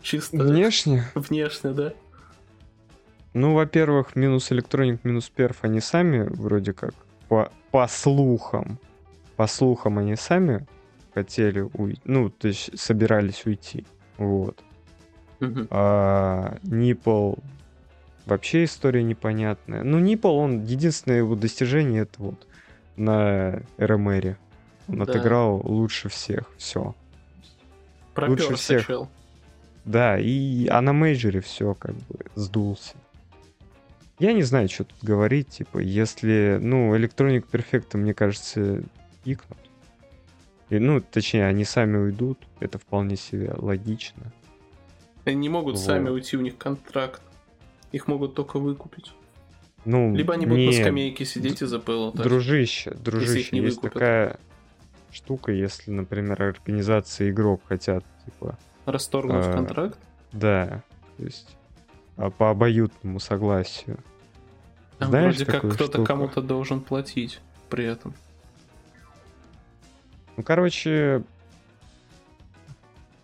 чисто... 0.00 0.38
Внешне? 0.38 1.04
Внешне, 1.14 1.72
да. 1.72 1.92
Ну, 3.38 3.54
во-первых, 3.54 4.16
минус 4.16 4.50
электроник, 4.50 5.04
минус 5.04 5.28
перф, 5.28 5.58
они 5.62 5.80
сами 5.80 6.22
вроде 6.22 6.72
как 6.72 6.92
по, 7.28 7.52
по 7.70 7.86
слухам, 7.86 8.80
по 9.36 9.46
слухам 9.46 9.98
они 9.98 10.16
сами 10.16 10.66
хотели 11.14 11.60
уйти, 11.60 12.00
ну, 12.04 12.30
то 12.30 12.48
есть 12.48 12.76
собирались 12.76 13.46
уйти, 13.46 13.86
вот. 14.16 14.60
А 15.70 16.58
Нипл 16.64 17.34
вообще 18.26 18.64
история 18.64 19.04
непонятная. 19.04 19.84
Ну, 19.84 20.00
Нипл, 20.00 20.34
он, 20.34 20.64
единственное 20.64 21.18
его 21.18 21.36
достижение, 21.36 22.02
это 22.02 22.20
вот 22.20 22.44
на 22.96 23.62
РМРе. 23.78 24.36
Он 24.88 24.96
да. 24.96 25.04
отыграл 25.04 25.60
лучше 25.64 26.08
всех, 26.08 26.50
все. 26.56 26.92
лучше 28.16 28.56
всех. 28.56 28.84
Чел. 28.84 29.08
Да, 29.84 30.18
и 30.18 30.66
а 30.66 30.80
на 30.80 30.92
мейджоре 30.92 31.40
все 31.40 31.74
как 31.74 31.94
бы 31.94 32.16
сдулся. 32.34 32.96
Я 34.18 34.32
не 34.32 34.42
знаю, 34.42 34.68
что 34.68 34.84
тут 34.84 34.98
говорить, 35.02 35.48
типа, 35.48 35.78
если, 35.78 36.58
ну, 36.60 36.94
Electronic 36.96 37.44
Perfect, 37.50 37.96
мне 37.96 38.14
кажется, 38.14 38.82
пикнут. 39.22 39.58
И, 40.70 40.78
ну, 40.78 41.00
точнее, 41.00 41.46
они 41.46 41.64
сами 41.64 41.96
уйдут, 41.96 42.38
это 42.58 42.78
вполне 42.78 43.16
себе 43.16 43.54
логично. 43.56 44.32
Они 45.24 45.36
не 45.36 45.48
могут 45.48 45.76
вот. 45.76 45.84
сами 45.84 46.08
уйти, 46.08 46.36
у 46.36 46.40
них 46.40 46.58
контракт. 46.58 47.22
Их 47.92 48.08
могут 48.08 48.34
только 48.34 48.58
выкупить. 48.58 49.12
Ну, 49.84 50.14
Либо 50.14 50.34
они 50.34 50.46
будут 50.46 50.58
не... 50.58 50.66
на 50.66 50.72
скамейке 50.72 51.24
сидеть 51.24 51.62
из 51.62 51.72
АПЛ. 51.72 52.10
Дружище, 52.12 52.90
дружище, 52.90 53.56
есть 53.56 53.76
выкупят. 53.76 53.92
такая 53.92 54.40
штука, 55.12 55.52
если, 55.52 55.92
например, 55.92 56.42
организация 56.42 57.30
игрок 57.30 57.62
хотят, 57.66 58.04
типа... 58.24 58.58
Расторгнуть 58.84 59.46
э, 59.46 59.52
контракт? 59.52 59.98
Да, 60.32 60.82
то 61.16 61.24
есть 61.24 61.48
а 61.54 61.57
по 62.38 62.50
обоюдному 62.50 63.20
согласию. 63.20 63.98
Там 64.98 65.10
Знаешь, 65.10 65.36
вроде 65.36 65.50
как 65.50 65.72
кто-то 65.72 66.04
кому-то 66.04 66.42
должен 66.42 66.80
платить 66.80 67.40
при 67.70 67.84
этом. 67.84 68.14
Ну, 70.36 70.42
короче, 70.42 71.22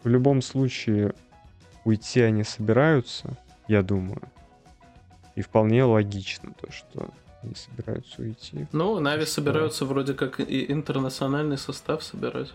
в 0.04 0.08
любом 0.08 0.42
случае 0.42 1.14
уйти 1.84 2.20
они 2.20 2.44
собираются, 2.44 3.36
я 3.68 3.82
думаю. 3.82 4.22
И 5.34 5.42
вполне 5.42 5.82
логично 5.82 6.52
то, 6.60 6.70
что 6.70 7.10
они 7.42 7.54
собираются 7.54 8.22
уйти. 8.22 8.66
Ну, 8.72 9.00
Нави 9.00 9.26
собираются 9.26 9.84
вроде 9.84 10.14
как 10.14 10.38
и 10.38 10.70
интернациональный 10.70 11.58
состав 11.58 12.04
собирать. 12.04 12.54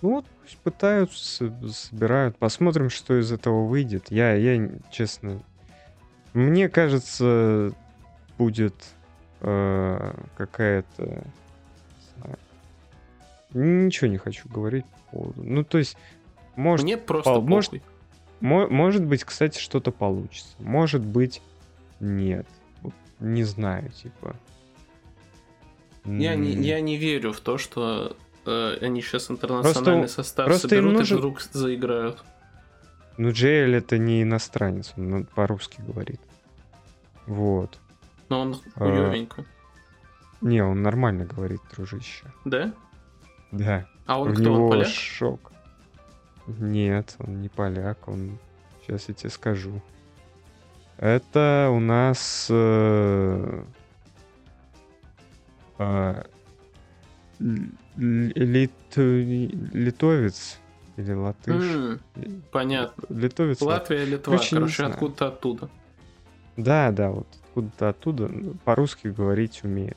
Ну 0.00 0.10
вот, 0.10 0.26
пытаются, 0.62 1.52
собирают. 1.72 2.36
Посмотрим, 2.38 2.90
что 2.90 3.18
из 3.18 3.32
этого 3.32 3.66
выйдет. 3.66 4.10
Я, 4.10 4.34
я 4.34 4.70
честно... 4.90 5.42
Мне 6.34 6.68
кажется, 6.68 7.72
будет 8.36 8.74
э, 9.40 10.12
какая-то 10.36 11.24
Ничего 13.54 14.10
не 14.10 14.18
хочу 14.18 14.48
говорить 14.48 14.84
по 14.84 15.16
поводу. 15.16 15.42
Ну, 15.42 15.64
то 15.64 15.78
есть, 15.78 15.96
может... 16.56 16.84
Мне 16.84 16.98
просто 16.98 17.34
по... 17.34 17.40
может, 17.40 17.72
может 18.40 19.04
быть, 19.04 19.24
кстати, 19.24 19.58
что-то 19.58 19.90
получится. 19.90 20.54
Может 20.58 21.04
быть, 21.04 21.42
нет. 22.00 22.46
Не 23.20 23.44
знаю, 23.44 23.90
типа. 23.90 24.36
Я 26.04 26.34
не, 26.36 26.52
я 26.52 26.80
не 26.80 26.96
верю 26.96 27.32
в 27.32 27.40
то, 27.40 27.58
что 27.58 28.16
э, 28.48 28.78
они 28.80 29.02
сейчас 29.02 29.30
интернациональный 29.30 30.00
Просто- 30.02 30.22
состав 30.22 30.46
просто 30.46 30.68
соберут 30.68 30.94
нужен- 30.94 31.16
и 31.16 31.18
вдруг 31.20 31.40
заиграют. 31.40 32.24
Ну, 33.16 33.28
JL 33.30 33.74
это 33.76 33.98
не 33.98 34.22
иностранец, 34.22 34.92
он 34.96 35.10
ну, 35.10 35.24
по-русски 35.24 35.80
говорит. 35.86 36.20
Вот. 37.26 37.78
Но 38.28 38.40
он 38.40 38.60
А. 38.76 38.78
хуёвенько. 38.80 39.44
Не, 40.40 40.62
он 40.62 40.82
нормально 40.82 41.24
говорит, 41.24 41.60
дружище. 41.74 42.24
Да? 42.44 42.72
Да. 43.50 43.86
А 44.06 44.20
он 44.20 44.30
У 44.30 44.32
кто, 44.34 44.42
него 44.42 44.64
он 44.66 44.70
поляк? 44.70 44.88
шок. 44.88 45.52
Нет, 46.46 47.16
он 47.18 47.42
не 47.42 47.48
поляк, 47.48 48.08
он... 48.08 48.38
Сейчас 48.86 49.08
я 49.08 49.14
тебе 49.14 49.30
скажу. 49.30 49.82
Это 50.96 51.70
у 51.72 51.80
нас... 51.80 52.46
э, 52.50 53.62
а, 55.78 56.24
л- 57.98 58.04
л- 58.04 58.32
литу- 58.34 59.70
Литовец 59.72 60.58
или 60.96 61.12
латыш. 61.12 61.54
М, 61.64 62.00
понятно. 62.50 63.04
Литовец. 63.08 63.60
лат- 63.60 63.80
Латвия, 63.82 64.04
Литва, 64.04 64.32
Короче, 64.34 64.56
не 64.56 64.60
короче, 64.60 64.84
откуда-то 64.84 65.26
оттуда. 65.28 65.68
Да, 66.56 66.90
да, 66.90 67.10
вот 67.10 67.26
откуда-то 67.44 67.88
оттуда 67.90 68.28
ну, 68.28 68.54
по-русски 68.64 69.08
говорить 69.08 69.60
умеет. 69.62 69.96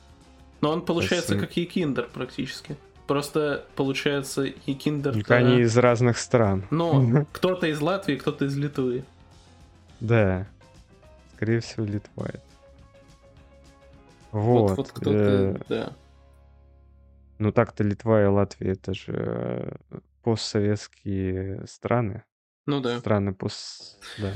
Но 0.60 0.70
он 0.70 0.82
получается 0.84 1.28
Спасибо. 1.32 1.46
как 1.46 1.56
Якиндер 1.56 2.08
практически. 2.12 2.76
Просто 3.08 3.64
получается 3.74 4.42
Якиндер... 4.66 5.12
Только 5.12 5.34
они 5.36 5.60
из 5.62 5.76
разных 5.76 6.18
стран. 6.18 6.64
Но 6.70 7.26
кто-то 7.32 7.66
из 7.66 7.80
Латвии, 7.80 8.14
кто-то 8.16 8.44
из 8.44 8.56
Литвы. 8.56 9.04
Да. 9.98 10.46
Скорее 11.34 11.60
всего, 11.60 11.84
Литва. 11.84 12.28
Вот, 14.30 14.70
Вот. 14.70 14.76
вот 14.76 14.88
кто-то, 14.92 15.10
э, 15.12 15.56
да. 15.68 15.92
Ну 17.42 17.50
так-то 17.50 17.82
Литва 17.82 18.22
и 18.22 18.26
Латвия 18.26 18.70
это 18.70 18.94
же 18.94 19.12
э, 19.90 19.98
постсоветские 20.22 21.66
страны. 21.66 22.22
Ну 22.66 22.80
да. 22.80 23.00
Страны 23.00 23.34
пост... 23.34 23.98
Да. 24.18 24.32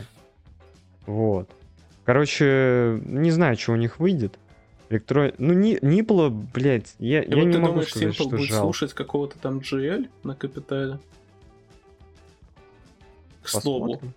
Вот. 1.06 1.48
Короче, 2.04 3.00
не 3.04 3.30
знаю, 3.30 3.56
что 3.56 3.74
у 3.74 3.76
них 3.76 4.00
выйдет. 4.00 4.40
Электро... 4.88 5.32
Ну, 5.38 5.52
не, 5.52 5.78
Нипло, 5.82 6.30
блядь, 6.30 6.96
я, 6.98 7.22
И 7.22 7.30
я 7.30 7.36
вот 7.36 7.44
не 7.44 7.52
ты 7.52 7.58
могу 7.60 7.74
думаешь, 7.74 7.90
сказать, 7.90 8.08
Simple 8.08 8.12
что 8.14 8.28
будет 8.28 8.40
жалко. 8.40 8.62
слушать 8.64 8.92
какого-то 8.92 9.38
там 9.38 9.58
GL 9.58 10.10
на 10.24 10.34
Капитале? 10.34 10.98
К 13.40 13.48
слову. 13.48 13.92
Посмотрим. 13.92 14.14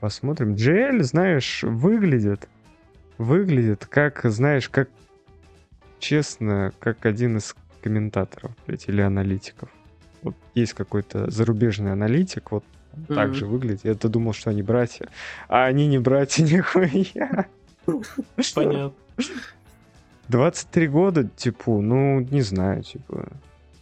Посмотрим. 0.00 0.54
GL, 0.56 1.02
знаешь, 1.04 1.62
выглядит. 1.62 2.50
Выглядит 3.16 3.86
как, 3.86 4.20
знаешь, 4.24 4.68
как 4.68 4.90
честно, 5.98 6.72
как 6.78 7.06
один 7.06 7.36
из 7.38 7.54
комментаторов, 7.82 8.52
блядь, 8.66 8.88
или 8.88 9.00
аналитиков. 9.00 9.68
Вот 10.22 10.34
есть 10.54 10.72
какой-то 10.74 11.30
зарубежный 11.30 11.92
аналитик, 11.92 12.50
вот 12.52 12.64
он 12.94 13.04
так 13.14 13.34
же 13.34 13.46
выглядит. 13.46 13.84
Я-то 13.84 14.08
думал, 14.08 14.32
что 14.32 14.50
они 14.50 14.62
братья. 14.62 15.08
А 15.48 15.64
они 15.66 15.86
не 15.86 15.98
братья, 15.98 16.42
нихуя. 16.44 17.46
Понятно. 18.54 18.92
23 20.28 20.88
года, 20.88 21.24
типа, 21.36 21.80
ну, 21.80 22.20
не 22.20 22.42
знаю, 22.42 22.82
типа. 22.82 23.28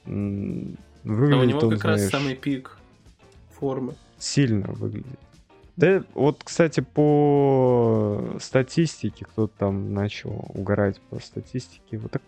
м, 0.07 0.77
Но 1.05 1.13
у 1.13 1.17
Выглядит 1.17 1.49
него 1.49 1.59
он, 1.61 1.71
как 1.71 1.85
раз 1.85 2.01
знаешь, 2.01 2.13
самый 2.13 2.37
пик 2.37 2.77
формы. 3.59 3.95
сильно 4.19 4.69
выглядит. 4.69 5.19
Да, 5.77 6.03
вот, 6.15 6.43
кстати, 6.43 6.81
по 6.81 8.37
статистике, 8.41 9.27
кто-то 9.27 9.53
там 9.59 9.93
начал 9.93 10.51
угорать 10.55 11.01
по 11.11 11.19
статистике. 11.21 11.99
Вот 11.99 12.13
так, 12.13 12.23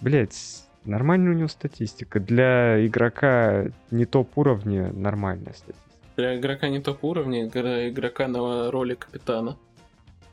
блять, 0.00 0.64
нормальная 0.84 1.32
у 1.32 1.34
него 1.34 1.48
статистика. 1.48 2.20
Для 2.20 2.86
игрока 2.86 3.66
не 3.90 4.04
топ 4.04 4.38
уровня 4.38 4.92
нормальная 4.92 5.52
статистика. 5.52 5.82
Для 6.16 6.38
игрока 6.38 6.68
не 6.68 6.80
топ 6.80 7.04
уровня, 7.04 7.50
для 7.50 7.88
игрока 7.88 8.28
на 8.28 8.70
роли 8.70 8.94
капитана. 8.94 9.56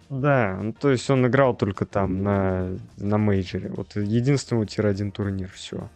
Да, 0.09 0.59
ну, 0.61 0.73
то 0.73 0.91
есть 0.91 1.09
он 1.09 1.25
играл 1.25 1.55
только 1.55 1.85
там 1.85 2.21
на, 2.21 2.77
на 2.97 3.17
мейджоре. 3.17 3.69
Вот 3.69 3.95
единственный 3.95 4.67
tier-1 4.67 5.11
турнир, 5.11 5.49
все. 5.49 5.89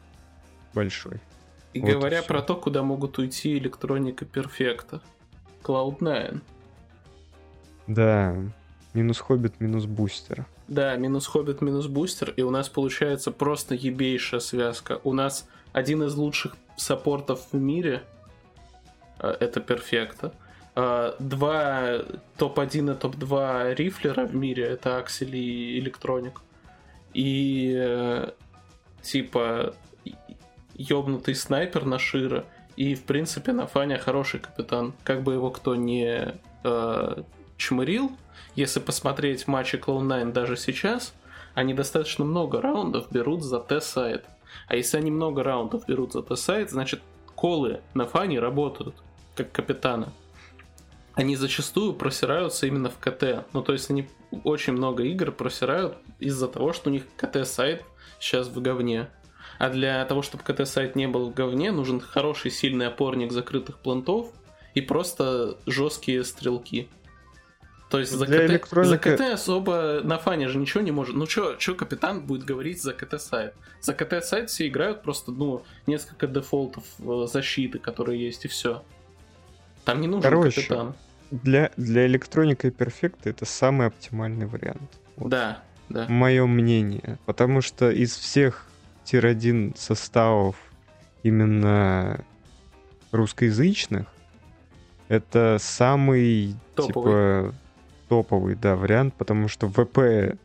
Большой. 0.73 1.19
И 1.73 1.79
Вот 1.79 1.89
и 1.89 1.91
говоря 1.93 2.21
всё. 2.21 2.27
про 2.27 2.41
то, 2.41 2.55
куда 2.55 2.81
могут 2.81 3.19
уйти 3.19 3.57
электроника 3.57 4.25
перфекта. 4.25 5.01
Cloud9. 5.67 6.39
Да, 7.87 8.35
минус 8.93 9.19
Хоббит, 9.19 9.59
минус 9.59 9.85
Бустер. 9.85 10.45
Да, 10.67 10.95
минус 10.95 11.27
Хоббит, 11.27 11.61
минус 11.61 11.87
Бустер, 11.87 12.33
и 12.35 12.41
у 12.41 12.49
нас 12.49 12.69
получается 12.69 13.31
просто 13.31 13.75
ебейшая 13.75 14.39
связка. 14.39 14.99
У 15.03 15.13
нас 15.13 15.47
один 15.71 16.03
из 16.03 16.15
лучших 16.15 16.55
саппортов 16.75 17.47
в 17.51 17.57
мире, 17.57 18.03
э, 19.19 19.35
это 19.39 19.61
Перфекта. 19.61 20.33
Э, 20.75 21.13
Два 21.19 21.99
топ-1 22.37 22.93
и 22.93 22.97
топ-2 22.97 23.75
рифлера 23.75 24.25
в 24.25 24.35
мире, 24.35 24.65
это 24.65 24.97
Аксель 24.97 25.35
и 25.35 25.79
Электроник. 25.79 26.41
И 27.13 27.73
э, 27.75 28.31
типа 29.01 29.73
ёбнутый 30.75 31.35
снайпер 31.35 31.85
на 31.85 31.99
Шира. 31.99 32.45
И, 32.77 32.95
в 32.95 33.03
принципе, 33.03 33.51
на 33.51 33.67
Фаня 33.67 33.97
хороший 33.97 34.39
капитан. 34.39 34.93
Как 35.03 35.23
бы 35.23 35.33
его 35.33 35.49
кто 35.49 35.75
не 35.75 36.35
э, 36.63 37.23
чмырил, 37.57 38.11
если 38.55 38.79
посмотреть 38.79 39.47
матчи 39.47 39.75
Cloud9 39.75 40.31
даже 40.31 40.55
сейчас, 40.57 41.13
они 41.55 41.73
достаточно 41.73 42.23
много 42.23 42.61
раундов 42.61 43.11
берут 43.11 43.43
за 43.43 43.59
Т-сайт. 43.59 44.25
А 44.67 44.75
если 44.75 44.97
они 44.97 45.11
много 45.11 45.43
раундов 45.43 45.87
берут 45.87 46.13
за 46.13 46.21
Т-сайт, 46.21 46.69
значит 46.69 47.01
колы 47.35 47.81
на 47.95 48.05
работают, 48.05 48.95
как 49.35 49.51
капитана. 49.51 50.13
Они 51.15 51.35
зачастую 51.35 51.93
просираются 51.93 52.67
именно 52.67 52.91
в 52.91 52.99
КТ. 52.99 53.45
Ну, 53.53 53.63
то 53.63 53.73
есть 53.73 53.89
они 53.89 54.07
очень 54.43 54.73
много 54.73 55.03
игр 55.03 55.31
просирают 55.31 55.97
из-за 56.19 56.47
того, 56.47 56.73
что 56.73 56.89
у 56.89 56.93
них 56.93 57.03
КТ-сайт 57.15 57.83
сейчас 58.19 58.47
в 58.47 58.61
говне. 58.61 59.09
А 59.57 59.69
для 59.69 60.03
того, 60.05 60.21
чтобы 60.21 60.43
КТ-сайт 60.43 60.95
не 60.95 61.07
был 61.07 61.29
в 61.29 61.33
говне, 61.33 61.71
нужен 61.71 61.99
хороший 61.99 62.51
сильный 62.51 62.87
опорник 62.87 63.31
закрытых 63.31 63.79
плантов 63.79 64.27
и 64.75 64.81
просто 64.81 65.57
жесткие 65.65 66.23
стрелки. 66.23 66.89
То 67.89 67.99
есть 67.99 68.11
за 68.11 68.25
Для 68.25 68.39
КТ, 68.39 68.51
электроника- 68.51 68.83
за 68.83 68.97
КТ 68.97 69.21
особо 69.33 70.01
на 70.03 70.17
фане 70.17 70.49
же 70.49 70.57
ничего 70.57 70.81
не 70.81 70.91
может. 70.91 71.15
Ну 71.15 71.25
что 71.25 71.55
капитан 71.75 72.21
будет 72.21 72.43
говорить 72.43 72.81
за 72.81 72.93
КТ-сайт? 72.93 73.53
За 73.81 73.93
КТ-сайт 73.93 74.49
все 74.49 74.67
играют 74.67 75.03
просто, 75.03 75.31
ну, 75.31 75.63
несколько 75.85 76.27
дефолтов 76.27 76.83
э, 76.99 77.27
защиты, 77.31 77.79
которые 77.79 78.21
есть, 78.23 78.43
и 78.45 78.47
все. 78.49 78.83
Там 79.85 80.01
не 80.01 80.07
нужен 80.07 80.23
Короче, 80.23 80.61
капитан. 80.61 80.95
Для, 81.31 81.71
для 81.77 82.05
электроника 82.05 82.67
и 82.67 82.71
перфекта 82.71 83.29
это 83.29 83.45
самый 83.45 83.87
оптимальный 83.87 84.47
вариант. 84.47 84.91
Вот 85.15 85.29
Да, 85.29 85.63
да. 85.87 86.05
Мое 86.09 86.45
мнение. 86.45 87.17
Потому 87.25 87.61
что 87.61 87.89
из 87.89 88.15
всех 88.15 88.65
tier-1 89.07 89.77
составов 89.77 90.55
именно 91.23 92.19
русскоязычных, 93.11 94.05
это 95.07 95.57
самый 95.59 96.55
Топовый. 96.75 97.47
типа 97.49 97.55
топовый, 98.09 98.55
да, 98.55 98.75
вариант, 98.75 99.13
потому 99.15 99.47
что 99.47 99.67
ВП 99.67 100.37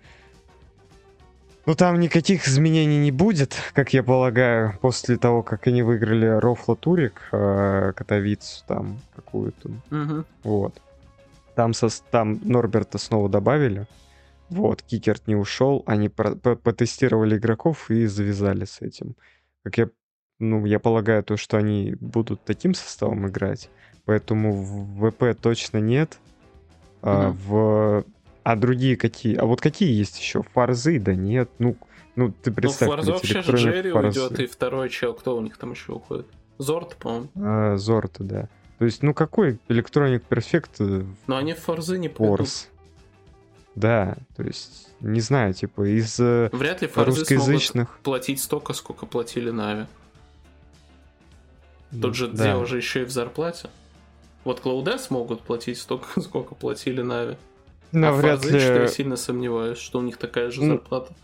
ну, 1.64 1.76
там 1.76 2.00
никаких 2.00 2.48
изменений 2.48 2.98
не 2.98 3.12
будет, 3.12 3.54
как 3.72 3.92
я 3.92 4.02
полагаю, 4.02 4.76
после 4.80 5.16
того, 5.16 5.44
как 5.44 5.68
они 5.68 5.82
выиграли 5.82 6.26
Рофла 6.26 6.74
Турик, 6.74 7.22
э, 7.30 7.92
Катовицу 7.94 8.64
там 8.66 8.98
какую-то. 9.14 9.70
Мгм. 9.90 10.24
Вот. 10.42 10.80
Там, 11.54 11.72
со, 11.72 11.88
там 12.10 12.40
Норберта 12.42 12.98
снова 12.98 13.28
добавили. 13.28 13.86
Вот, 14.52 14.82
Кикерт 14.82 15.26
не 15.26 15.34
ушел. 15.36 15.82
Они 15.86 16.08
про- 16.08 16.34
по- 16.34 16.56
потестировали 16.56 17.36
игроков 17.36 17.90
и 17.90 18.06
завязали 18.06 18.64
с 18.64 18.80
этим. 18.82 19.16
Как 19.64 19.78
я, 19.78 19.88
ну, 20.38 20.64
я 20.66 20.78
полагаю, 20.78 21.22
то, 21.24 21.36
что 21.36 21.56
они 21.56 21.96
будут 22.00 22.44
таким 22.44 22.74
составом 22.74 23.26
играть. 23.28 23.70
Поэтому 24.04 24.52
в 24.52 25.10
ВП 25.10 25.34
точно 25.40 25.78
нет. 25.78 26.18
А, 27.02 27.28
Мгм. 27.28 27.38
в... 27.46 28.04
а 28.44 28.56
другие 28.56 28.96
какие? 28.96 29.36
А 29.36 29.44
вот 29.46 29.60
какие 29.60 29.92
есть 29.92 30.18
еще? 30.20 30.42
Фарзы? 30.42 30.98
Да 30.98 31.14
нет. 31.14 31.48
Ну, 31.58 31.76
ну 32.16 32.30
ты 32.30 32.50
Ну, 32.50 32.56
представь. 32.56 32.88
Фарзов 32.90 33.14
вообще 33.16 33.32
же 33.34 33.38
электроник 33.50 33.74
Джерри 33.74 33.90
Фарзы. 33.92 34.22
уйдет, 34.22 34.40
и 34.40 34.46
второй 34.46 34.88
чел, 34.90 35.14
кто 35.14 35.36
у 35.36 35.40
них 35.40 35.56
там 35.56 35.72
еще 35.72 35.92
уходит? 35.92 36.26
Зорт, 36.58 36.96
по-моему. 36.96 37.28
А, 37.36 37.76
Зорта, 37.76 38.22
да. 38.24 38.48
То 38.78 38.84
есть, 38.84 39.02
ну 39.02 39.14
какой 39.14 39.58
Electronic 39.68 40.22
Perfect 40.28 41.06
Но 41.28 41.36
они 41.36 41.54
в 41.54 41.58
Форзы 41.60 41.98
не 41.98 42.08
пойдут. 42.08 42.38
Форс. 42.38 42.68
Да, 43.74 44.16
то 44.36 44.42
есть, 44.42 44.88
не 45.00 45.20
знаю, 45.20 45.54
типа, 45.54 45.88
из 45.88 46.20
э, 46.20 46.50
Вряд 46.52 46.82
ли 46.82 46.90
русскоязычных... 46.94 47.98
платить 48.02 48.42
столько, 48.42 48.74
сколько 48.74 49.06
платили 49.06 49.50
Нави. 49.50 49.86
Тут 52.00 52.14
же 52.14 52.28
да. 52.28 52.44
дело 52.44 52.66
же 52.66 52.76
еще 52.76 53.02
и 53.02 53.04
в 53.04 53.10
зарплате. 53.10 53.68
Вот 54.44 54.60
Клауде 54.60 54.98
смогут 54.98 55.42
платить 55.42 55.78
столько, 55.78 56.20
сколько 56.20 56.54
платили 56.54 57.02
Нави. 57.02 57.36
а 57.92 57.96
Навряд 57.96 58.40
Форзы, 58.40 58.60
что 58.60 58.74
я 58.74 58.82
ли... 58.82 58.88
сильно 58.88 59.16
сомневаюсь, 59.16 59.78
что 59.78 59.98
у 59.98 60.02
них 60.02 60.16
такая 60.16 60.50
же 60.50 60.64
зарплата. 60.64 61.14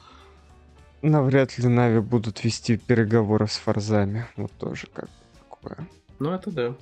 Навряд 1.02 1.56
ли 1.58 1.68
Нави 1.68 2.00
будут 2.00 2.42
вести 2.44 2.76
переговоры 2.76 3.46
с 3.46 3.56
Форзами. 3.56 4.26
Вот 4.36 4.52
тоже 4.52 4.88
как 4.92 5.08
такое. 5.38 5.88
Ну, 6.18 6.32
это 6.32 6.50
да. 6.50 6.74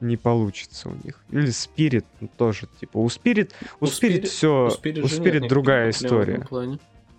Не 0.00 0.16
получится 0.16 0.88
у 0.88 0.94
них. 1.04 1.22
Или 1.30 1.50
Спирит 1.50 2.04
тоже, 2.36 2.66
типа, 2.80 2.98
у 2.98 3.08
Спирит, 3.08 3.54
у 3.80 3.86
Спирит 3.86 4.28
все, 4.28 4.66
у 4.66 5.08
Спирит 5.08 5.48
другая 5.48 5.90
история. 5.90 6.46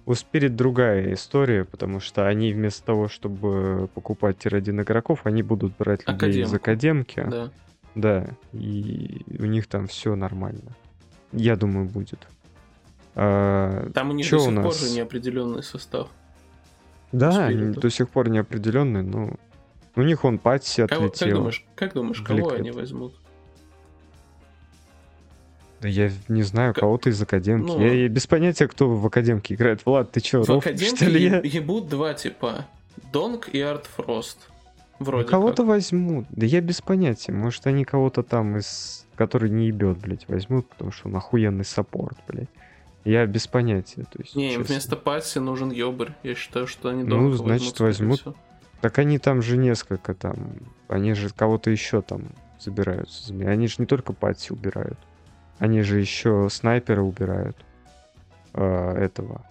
У 0.06 0.14
Спирит 0.14 0.56
другая 0.56 1.14
история, 1.14 1.66
потому 1.66 2.00
что 2.00 2.28
они 2.28 2.54
вместо 2.54 2.84
того, 2.84 3.08
чтобы 3.08 3.90
покупать 3.96 4.38
тир-1 4.38 4.84
игроков, 4.84 5.22
они 5.24 5.42
будут 5.42 5.76
брать 5.78 6.02
людей 6.02 6.16
Академку. 6.16 6.50
из 6.50 6.54
Академки. 6.54 7.28
Да. 7.28 7.52
Да, 7.96 8.28
и 8.52 9.22
у 9.40 9.46
них 9.46 9.68
там 9.68 9.88
все 9.88 10.16
нормально. 10.16 10.76
Я 11.32 11.56
думаю, 11.56 11.88
будет. 11.88 12.28
А, 13.16 13.90
там 13.94 14.10
у 14.10 14.14
них 14.14 14.30
до 14.30 14.38
сих 14.38 14.54
пор 14.54 14.74
же 14.74 14.90
неопределенный 14.92 15.64
состав. 15.64 16.10
Да, 17.12 17.50
до 17.52 17.90
сих 17.90 18.10
пор 18.10 18.30
неопределенный, 18.30 19.02
но 19.02 19.36
у 19.96 20.02
них 20.02 20.26
он 20.26 20.40
Патси 20.40 20.82
отлетел. 20.82 21.10
Как 21.12 21.34
думаешь, 21.34 21.66
как 21.76 21.94
думаешь 21.94 22.22
кого 22.22 22.52
они 22.52 22.72
возьмут? 22.72 23.16
Да 25.82 25.90
я 25.90 26.12
не 26.28 26.44
знаю, 26.44 26.74
как... 26.74 26.82
кого-то 26.82 27.10
из 27.10 27.22
Академки. 27.22 27.68
Ну, 27.68 27.80
я, 27.80 27.94
я 27.94 28.08
без 28.08 28.26
понятия, 28.28 28.68
кто 28.68 28.90
в 28.90 29.06
Академке 29.06 29.54
играет. 29.54 29.86
Влад, 29.86 30.12
ты 30.12 30.20
чё, 30.20 30.44
В 30.44 30.50
Ров, 30.50 30.66
Академке 30.66 30.96
что 30.96 31.06
ли? 31.06 31.24
ебут 31.48 31.90
два 31.90 32.14
типа. 32.14 32.66
Донг 33.12 33.50
и 33.50 33.60
Арт 33.62 33.86
Фрост. 33.86 34.50
Вроде 35.00 35.26
ну, 35.26 35.30
кого-то 35.30 35.64
возьмут. 35.64 36.26
Да 36.30 36.46
я 36.46 36.62
без 36.62 36.82
понятия. 36.82 37.34
Может, 37.34 37.68
они 37.68 37.84
кого-то 37.84 38.24
там 38.24 38.58
из... 38.58 39.06
Который 39.16 39.50
не 39.50 39.68
ебет, 39.68 40.00
блядь, 40.00 40.28
возьмут, 40.28 40.68
потому 40.68 40.92
что 40.92 41.08
он 41.08 41.16
охуенный 41.16 41.66
саппорт, 41.66 42.18
блядь. 42.28 42.50
Я 43.04 43.26
без 43.28 43.46
понятия. 43.46 44.06
То 44.12 44.20
есть, 44.20 44.36
не, 44.36 44.50
честно. 44.50 44.64
вместо 44.64 44.96
Пасси 44.96 45.38
нужен 45.38 45.72
Йобр. 45.72 46.14
Я 46.24 46.34
считаю, 46.36 46.66
что 46.66 46.90
они 46.90 47.04
Ну, 47.04 47.32
значит, 47.34 47.80
возьмут. 47.80 48.22
Всего. 48.22 48.36
Так 48.82 49.00
они 49.00 49.20
там 49.20 49.42
же 49.42 49.58
несколько 49.58 50.14
там. 50.14 50.36
Они 50.88 51.14
же 51.14 51.30
кого-то 51.30 51.70
еще 51.72 52.02
там 52.02 52.24
забираются. 52.60 53.34
Они 53.34 53.68
же 53.68 53.76
не 53.80 53.86
только 53.86 54.14
Патси 54.14 54.52
убирают. 54.52 55.00
Они 55.60 55.82
же 55.82 56.00
еще 56.00 56.48
снайпера 56.52 57.02
убирают. 57.02 57.58
Э, 58.54 58.94
этого. 58.98 59.46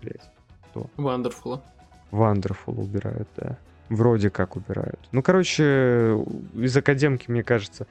Блять. 0.00 0.30
Кто? 0.70 0.90
Вандерфула. 0.96 1.62
Вандерфула 2.10 2.80
убирают, 2.80 3.28
да. 3.36 3.58
Вроде 3.88 4.30
как 4.30 4.56
убирают. 4.56 5.00
Ну, 5.12 5.22
короче, 5.22 6.18
из 6.54 6.76
академки, 6.76 7.30
мне 7.30 7.42
кажется, 7.42 7.86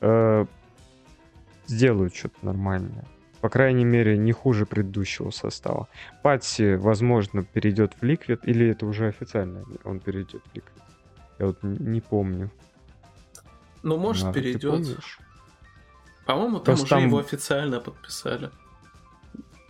э, 0.00 0.46
сделают 1.66 2.14
что-то 2.14 2.36
нормальное. 2.42 3.04
По 3.40 3.48
крайней 3.48 3.84
мере, 3.84 4.18
не 4.18 4.32
хуже 4.32 4.66
предыдущего 4.66 5.30
состава. 5.30 5.88
Патси, 6.22 6.74
возможно, 6.74 7.42
перейдет 7.42 7.94
в 7.98 8.04
Liquid, 8.04 8.40
или 8.46 8.68
это 8.68 8.86
уже 8.86 9.08
официально 9.08 9.64
он 9.84 10.00
перейдет 10.00 10.42
в 10.42 10.54
Liquid? 10.54 10.82
Я 11.38 11.46
вот 11.46 11.58
не 11.62 12.00
помню. 12.00 12.50
Ну, 13.82 13.96
может, 13.96 14.24
Надо, 14.24 14.40
перейдет. 14.40 14.98
По-моему, 16.26 16.56
там 16.56 16.64
Просто 16.64 16.84
уже 16.84 16.90
там... 16.90 17.06
его 17.06 17.18
официально 17.18 17.80
подписали. 17.80 18.50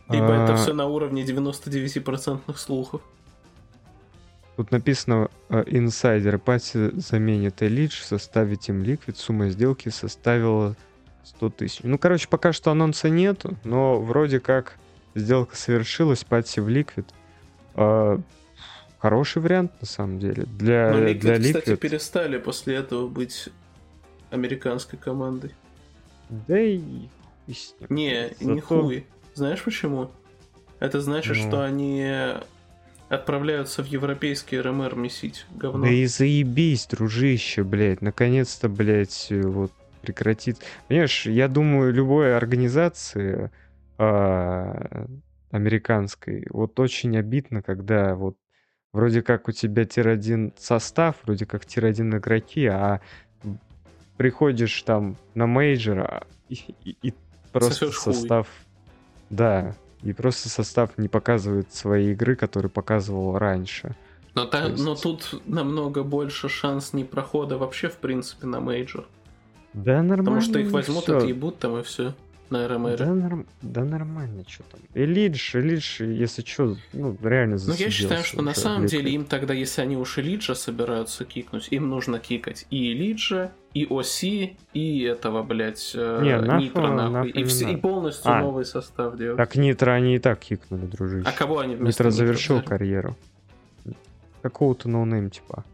Либо 0.08 0.36
а... 0.36 0.44
это 0.44 0.56
все 0.56 0.72
на 0.72 0.86
уровне 0.86 1.22
99% 1.22 2.56
слухов. 2.56 3.02
Тут 4.56 4.72
написано, 4.72 5.30
э, 5.48 5.62
инсайдер 5.68 6.38
Пати 6.38 6.90
заменит 6.98 7.62
Элидж 7.62 8.00
в 8.00 8.04
составе 8.04 8.56
Team 8.56 8.82
Liquid. 8.82 9.16
Сумма 9.16 9.48
сделки 9.48 9.88
составила 9.90 10.76
100 11.24 11.50
тысяч. 11.50 11.80
Ну, 11.82 11.98
короче, 11.98 12.28
пока 12.28 12.52
что 12.52 12.70
анонса 12.70 13.08
нету, 13.08 13.56
но 13.64 14.00
вроде 14.00 14.40
как 14.40 14.78
сделка 15.14 15.56
совершилась, 15.56 16.24
Пати 16.24 16.60
в 16.60 16.68
Liquid. 16.68 17.06
А, 17.74 18.20
хороший 18.98 19.42
вариант, 19.42 19.72
на 19.80 19.86
самом 19.86 20.18
деле. 20.18 20.44
Для, 20.44 20.90
но 20.90 20.98
Liquid, 20.98 21.18
для 21.18 21.36
Liquid... 21.36 21.60
кстати, 21.60 21.76
перестали 21.76 22.38
после 22.38 22.76
этого 22.76 23.08
быть 23.08 23.48
американской 24.30 24.98
командой. 24.98 25.54
Да 26.28 26.60
и... 26.60 26.80
Не, 27.88 28.30
Зато... 28.38 28.52
не 28.52 28.60
хуй. 28.60 29.06
Знаешь 29.34 29.62
почему? 29.62 30.10
Это 30.78 31.00
значит, 31.00 31.36
ну... 31.36 31.48
что 31.48 31.64
они 31.64 32.06
отправляются 33.08 33.82
в 33.82 33.86
европейский 33.86 34.60
РМР 34.60 34.94
месить 34.94 35.44
говно. 35.56 35.84
Да 35.84 35.90
и 35.90 36.06
заебись, 36.06 36.86
дружище, 36.86 37.64
блядь. 37.64 38.02
Наконец-то, 38.02 38.68
блядь, 38.68 39.26
вот 39.30 39.72
прекратит. 40.00 40.58
Понимаешь, 40.88 41.26
я 41.26 41.48
думаю, 41.48 41.92
любой 41.92 42.36
организации 42.36 43.50
э, 43.98 45.06
американской, 45.50 46.46
вот 46.50 46.78
очень 46.80 47.16
обидно, 47.16 47.62
когда 47.62 48.14
вот 48.14 48.36
вроде 48.92 49.22
как 49.22 49.48
у 49.48 49.52
тебя 49.52 49.84
tier-1 49.84 50.54
состав, 50.58 51.16
вроде 51.24 51.46
как 51.46 51.66
tier-1 51.66 52.18
игроки, 52.18 52.66
а 52.66 53.00
приходишь 54.16 54.82
там 54.82 55.16
на 55.34 55.46
мейджор 55.46 56.00
а, 56.00 56.26
и, 56.48 56.58
и, 56.84 56.96
и 57.02 57.14
просто 57.52 57.72
Сосешь 57.72 57.98
состав... 57.98 58.46
Хуй. 58.46 58.66
Да, 59.30 59.76
и 60.02 60.12
просто 60.12 60.48
состав 60.48 60.98
не 60.98 61.08
показывает 61.08 61.72
свои 61.72 62.12
игры, 62.12 62.34
которые 62.34 62.70
показывал 62.70 63.38
раньше. 63.38 63.94
Но, 64.34 64.44
та, 64.44 64.66
есть... 64.66 64.82
но 64.82 64.94
тут 64.94 65.40
намного 65.46 66.02
больше 66.02 66.48
шанс 66.48 66.92
не 66.92 67.04
прохода 67.04 67.58
вообще, 67.58 67.88
в 67.88 67.96
принципе, 67.96 68.46
на 68.46 68.60
мейджор. 68.60 69.06
Да, 69.72 70.02
нормально. 70.02 70.24
Потому 70.24 70.40
что 70.40 70.58
их 70.58 70.70
возьмут, 70.70 71.04
все. 71.04 71.18
отъебут 71.18 71.58
там 71.58 71.78
и 71.78 71.82
все 71.82 72.14
на 72.50 72.66
RMR. 72.66 72.96
Да, 72.96 73.14
норм... 73.14 73.46
да 73.62 73.84
нормально, 73.84 74.44
что 74.46 74.64
там. 74.64 74.80
Элидж, 74.94 75.56
Элидж, 75.56 76.02
если 76.02 76.42
что, 76.42 76.76
ну, 76.92 77.16
реально 77.22 77.58
Ну, 77.64 77.74
я 77.74 77.90
считаю, 77.90 78.24
что 78.24 78.42
на 78.42 78.54
самом 78.54 78.78
обликает. 78.78 79.04
деле 79.04 79.14
им 79.14 79.24
тогда, 79.24 79.54
если 79.54 79.82
они 79.82 79.96
уж 79.96 80.18
Элиджа 80.18 80.54
собираются 80.54 81.24
кикнуть, 81.24 81.68
им 81.70 81.88
нужно 81.88 82.18
кикать 82.18 82.66
и 82.70 82.92
Элиджа, 82.92 83.52
и 83.72 83.86
Оси, 83.88 84.56
и 84.74 85.02
этого, 85.02 85.42
блядь, 85.42 85.92
э, 85.94 86.20
не, 86.22 86.40
нафа, 86.40 86.62
Нитро, 86.62 86.88
нахуй. 86.88 87.12
нахуй 87.12 87.30
и, 87.30 87.44
все, 87.44 87.70
и 87.70 87.76
полностью 87.76 88.32
а, 88.32 88.40
новый 88.40 88.64
состав 88.64 89.16
делать. 89.16 89.36
Так 89.36 89.54
Нитро 89.54 89.92
они 89.92 90.16
и 90.16 90.18
так 90.18 90.40
кикнули, 90.40 90.86
дружище. 90.86 91.28
А 91.28 91.32
кого 91.32 91.60
они 91.60 91.76
вместо 91.76 92.02
Нитро 92.02 92.10
завершил 92.10 92.56
взяли? 92.56 92.68
карьеру. 92.68 93.16
Какого-то 94.42 94.88
ноунейм, 94.88 95.30
типа. 95.30 95.64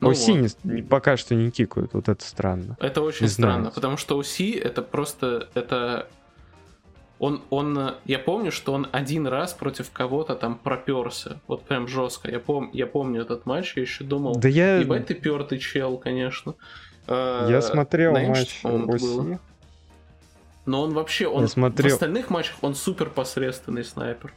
Ну 0.00 0.10
Оси 0.10 0.40
вот. 0.40 0.50
не, 0.64 0.82
пока 0.82 1.16
что 1.16 1.34
не 1.34 1.50
кикают, 1.50 1.94
вот 1.94 2.08
это 2.08 2.24
странно. 2.24 2.76
Это 2.80 3.02
очень 3.02 3.26
не 3.26 3.28
странно, 3.28 3.60
знаю. 3.60 3.74
потому 3.74 3.96
что 3.96 4.18
Оси 4.18 4.52
это 4.52 4.82
просто, 4.82 5.48
это... 5.54 6.08
Он, 7.18 7.40
он, 7.50 7.94
я 8.04 8.18
помню, 8.18 8.50
что 8.50 8.72
он 8.72 8.88
один 8.90 9.28
раз 9.28 9.52
против 9.52 9.92
кого-то 9.92 10.34
там 10.34 10.56
проперся, 10.56 11.40
вот 11.46 11.62
прям 11.62 11.86
жестко. 11.86 12.28
Я, 12.28 12.40
пом, 12.40 12.70
я 12.72 12.86
помню 12.86 13.22
этот 13.22 13.46
матч, 13.46 13.74
я 13.76 13.82
еще 13.82 14.02
думал, 14.02 14.34
да 14.34 14.48
я... 14.48 14.78
ебать 14.78 15.06
ты 15.06 15.14
пертый 15.14 15.58
чел, 15.58 15.98
конечно. 15.98 16.54
Я 17.06 17.58
а, 17.58 17.62
смотрел 17.62 18.12
матч 18.12 18.60
Оси. 18.64 19.38
Но 20.64 20.82
он 20.82 20.94
вообще, 20.94 21.26
он 21.26 21.48
смотрел... 21.48 21.90
в 21.90 21.94
остальных 21.94 22.30
матчах 22.30 22.56
он 22.60 22.74
супер 22.74 23.10
посредственный 23.10 23.84
снайпер. 23.84 24.32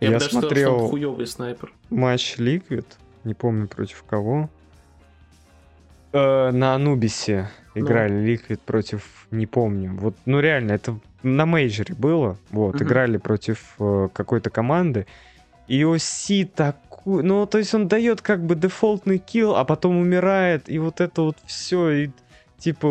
Я, 0.00 0.10
я 0.10 0.18
даже 0.18 0.30
смотрел 0.30 0.52
сказал, 0.52 0.76
что 0.76 0.84
он 0.84 0.90
хуёвый 0.90 1.26
снайпер. 1.26 1.72
Матч 1.90 2.36
Liquid 2.38 2.86
не 3.24 3.34
помню 3.34 3.68
против 3.68 4.04
кого. 4.08 4.48
Э, 6.12 6.50
на 6.50 6.74
Анубисе 6.74 7.48
играли 7.74 8.12
ну. 8.12 8.26
Liquid 8.26 8.60
против, 8.64 9.26
не 9.30 9.46
помню. 9.46 9.94
Вот, 9.94 10.16
ну 10.26 10.40
реально, 10.40 10.72
это 10.72 10.98
на 11.22 11.46
мейджоре 11.46 11.94
было. 11.94 12.36
Вот, 12.50 12.76
угу. 12.76 12.84
играли 12.84 13.16
против 13.16 13.74
э, 13.78 14.08
какой-то 14.12 14.50
команды. 14.50 15.06
И 15.68 15.84
Оси 15.84 16.44
такой, 16.44 17.22
ну 17.22 17.46
то 17.46 17.58
есть 17.58 17.72
он 17.74 17.86
дает 17.86 18.22
как 18.22 18.44
бы 18.44 18.56
дефолтный 18.56 19.18
килл, 19.18 19.54
а 19.54 19.64
потом 19.64 19.98
умирает, 19.98 20.68
и 20.68 20.78
вот 20.78 21.00
это 21.00 21.22
вот 21.22 21.36
все, 21.46 21.90
и 21.90 22.10
типа, 22.58 22.88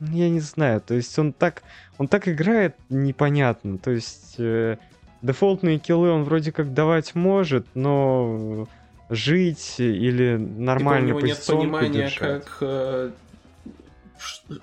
я 0.00 0.28
не 0.28 0.40
знаю, 0.40 0.82
то 0.82 0.94
есть 0.94 1.18
он 1.18 1.32
так, 1.32 1.62
он 1.96 2.08
так 2.08 2.28
играет 2.28 2.76
непонятно, 2.90 3.78
то 3.78 3.90
есть 3.90 4.34
э, 4.36 4.76
дефолтные 5.22 5.78
киллы 5.78 6.10
он 6.10 6.24
вроде 6.24 6.52
как 6.52 6.74
давать 6.74 7.14
может, 7.14 7.66
но 7.74 8.68
жить 9.10 9.80
или 9.80 10.36
нормально 10.36 11.08
типа 11.08 11.16
у 11.16 11.20
него 11.20 11.26
нет 11.26 11.46
понимания, 11.46 12.02
держать. 12.04 12.44
как, 12.44 12.56
э, 12.60 13.10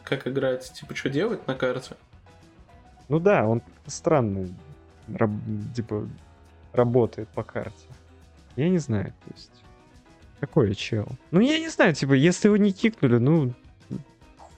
как 0.03 0.27
играть, 0.27 0.71
типа, 0.73 0.95
что 0.95 1.09
делать 1.09 1.45
на 1.47 1.53
карте? 1.53 1.95
Ну 3.09 3.19
да, 3.19 3.45
он 3.45 3.61
странный, 3.85 4.53
раб, 5.13 5.31
типа, 5.75 6.07
работает 6.73 7.27
по 7.29 7.43
карте. 7.43 7.87
Я 8.55 8.69
не 8.69 8.79
знаю, 8.79 9.13
то 9.25 9.33
есть, 9.35 9.51
какой 10.39 10.73
чел. 10.75 11.07
Ну, 11.31 11.41
я 11.41 11.59
не 11.59 11.69
знаю, 11.69 11.93
типа, 11.93 12.13
если 12.13 12.47
его 12.47 12.57
не 12.57 12.71
кикнули, 12.71 13.17
ну, 13.17 13.53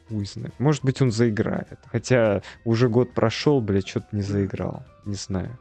хуй 0.08 0.26
знает. 0.26 0.54
Может 0.60 0.84
быть, 0.84 1.02
он 1.02 1.12
заиграет. 1.12 1.80
Хотя 1.86 2.42
уже 2.64 2.90
год 2.90 3.14
прошел, 3.14 3.62
блядь, 3.62 3.88
что-то 3.88 4.08
не 4.12 4.22
заиграл. 4.22 4.84
Не 5.06 5.16
знаю. 5.16 5.58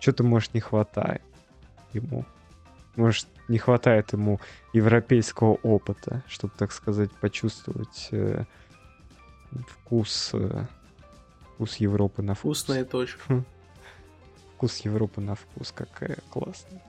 Что-то, 0.00 0.24
может, 0.24 0.54
не 0.54 0.60
хватает 0.60 1.22
ему. 1.92 2.24
Может, 2.96 3.26
не 3.48 3.58
хватает 3.58 4.12
ему 4.12 4.40
европейского 4.72 5.54
опыта, 5.62 6.22
чтобы, 6.28 6.52
так 6.56 6.72
сказать, 6.72 7.10
почувствовать 7.12 8.08
э, 8.10 8.44
вкус, 9.68 10.30
э, 10.32 10.66
вкус 11.54 11.76
Европы 11.76 12.22
на 12.22 12.34
вкус. 12.34 12.58
Вкусная 12.58 12.84
точка. 12.84 13.44
вкус, 14.54 14.78
Европа 14.78 15.20
на 15.20 15.34
вкус. 15.34 15.72
Какая 15.72 16.18
классная. 16.30 16.82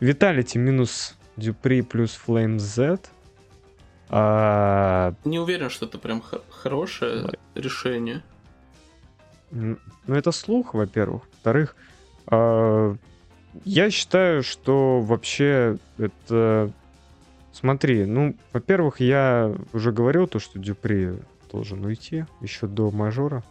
Виталити 0.00 0.58
минус 0.58 1.14
Дюпри 1.36 1.82
плюс 1.82 2.20
Flame 2.26 2.58
Z. 2.58 3.10
А... 4.08 5.14
Не 5.24 5.38
уверен, 5.38 5.70
что 5.70 5.86
это 5.86 5.98
прям 5.98 6.22
хорошее 6.50 7.22
да. 7.22 7.32
решение. 7.54 8.22
Ну, 9.50 9.76
это 10.06 10.32
слух, 10.32 10.74
во-первых. 10.74 11.22
Во-вторых, 11.32 11.76
а... 12.26 12.96
я 13.64 13.90
считаю, 13.90 14.42
что 14.42 15.00
вообще 15.00 15.78
это... 15.98 16.70
Смотри, 17.52 18.04
ну, 18.04 18.36
во-первых, 18.52 19.00
я 19.00 19.52
уже 19.72 19.92
говорил 19.92 20.26
то, 20.28 20.38
что 20.38 20.58
Дюпри 20.58 21.14
должен 21.50 21.84
уйти 21.84 22.24
еще 22.40 22.66
до 22.66 22.90
мажора. 22.90 23.42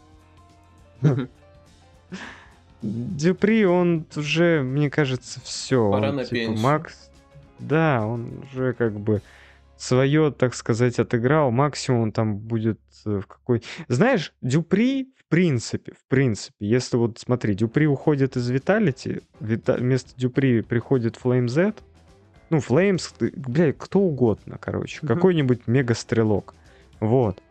Дюпри, 2.82 3.66
он 3.66 4.06
уже, 4.16 4.62
мне 4.64 4.90
кажется, 4.90 5.42
все. 5.42 5.92
Пора 5.92 6.10
он, 6.10 6.16
на 6.16 6.24
типа, 6.24 6.36
пенсию. 6.36 6.60
Макс, 6.60 7.12
да, 7.60 8.06
он 8.06 8.44
уже 8.52 8.74
как 8.74 8.94
бы 8.94 9.22
свое, 9.80 10.32
так 10.32 10.54
сказать, 10.54 11.00
отыграл. 11.00 11.52
Максимум 11.52 12.12
там 12.12 12.38
будет 12.38 12.80
э, 13.06 13.22
в 13.24 13.28
какой... 13.28 13.64
Знаешь, 13.88 14.34
Дюпри, 14.42 15.14
в 15.16 15.24
принципе, 15.30 15.94
в 15.94 16.06
принципе, 16.10 16.54
если 16.60 16.98
вот, 16.98 17.18
смотри, 17.18 17.56
Дюпри 17.56 17.88
уходит 17.88 18.36
из 18.36 18.50
Виталити, 18.50 19.22
Вита... 19.40 19.76
вместо 19.76 20.12
Дюпри 20.20 20.62
приходит 20.62 21.18
Flame 21.24 21.48
Z, 21.48 21.76
ну, 22.50 22.60
Флеймс, 22.60 23.14
блядь, 23.20 23.78
кто 23.78 24.00
угодно, 24.00 24.58
короче, 24.60 25.00
mm-hmm. 25.00 25.08
какой-нибудь 25.08 25.68
мега-стрелок. 25.68 26.56
Вот. 27.00 27.42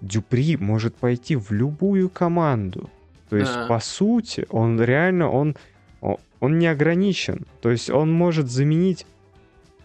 Дюпри 0.00 0.56
может 0.56 0.96
пойти 0.96 1.36
в 1.36 1.52
любую 1.52 2.08
команду. 2.08 2.90
То 3.28 3.36
есть, 3.36 3.52
а. 3.54 3.68
по 3.68 3.78
сути, 3.78 4.46
он 4.48 4.80
реально, 4.82 5.30
он, 5.30 5.54
он 6.00 6.58
не 6.58 6.66
ограничен. 6.66 7.46
То 7.60 7.70
есть, 7.70 7.90
он 7.90 8.10
может 8.10 8.50
заменить 8.50 9.06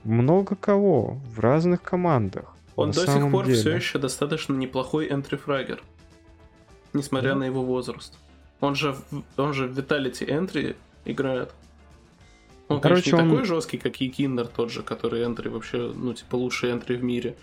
много 0.03 0.55
кого 0.55 1.19
в 1.33 1.39
разных 1.39 1.81
командах. 1.81 2.55
Он 2.75 2.91
до 2.91 3.05
сих 3.05 3.31
пор 3.31 3.45
деле. 3.45 3.57
все 3.57 3.71
еще 3.75 3.99
достаточно 3.99 4.53
неплохой 4.53 5.11
энтрифрагер. 5.11 5.83
Несмотря 6.93 7.29
да. 7.29 7.39
на 7.39 7.43
его 7.45 7.63
возраст. 7.63 8.17
Он 8.59 8.75
же, 8.75 8.95
он 9.37 9.53
же 9.53 9.67
в 9.67 9.77
Vitality 9.77 10.27
Entry 10.27 10.75
играет. 11.05 11.53
Он, 12.69 12.79
Короче, 12.79 13.11
конечно, 13.11 13.17
не 13.17 13.23
он... 13.23 13.29
такой 13.31 13.45
жесткий, 13.45 13.77
как 13.77 14.01
и 14.01 14.09
Киндер 14.09 14.47
тот 14.47 14.71
же, 14.71 14.83
который 14.83 15.23
энтри 15.25 15.49
вообще, 15.49 15.91
ну, 15.93 16.13
типа, 16.13 16.35
лучший 16.35 16.71
энтри 16.71 16.95
в 16.95 17.03
мире. 17.03 17.35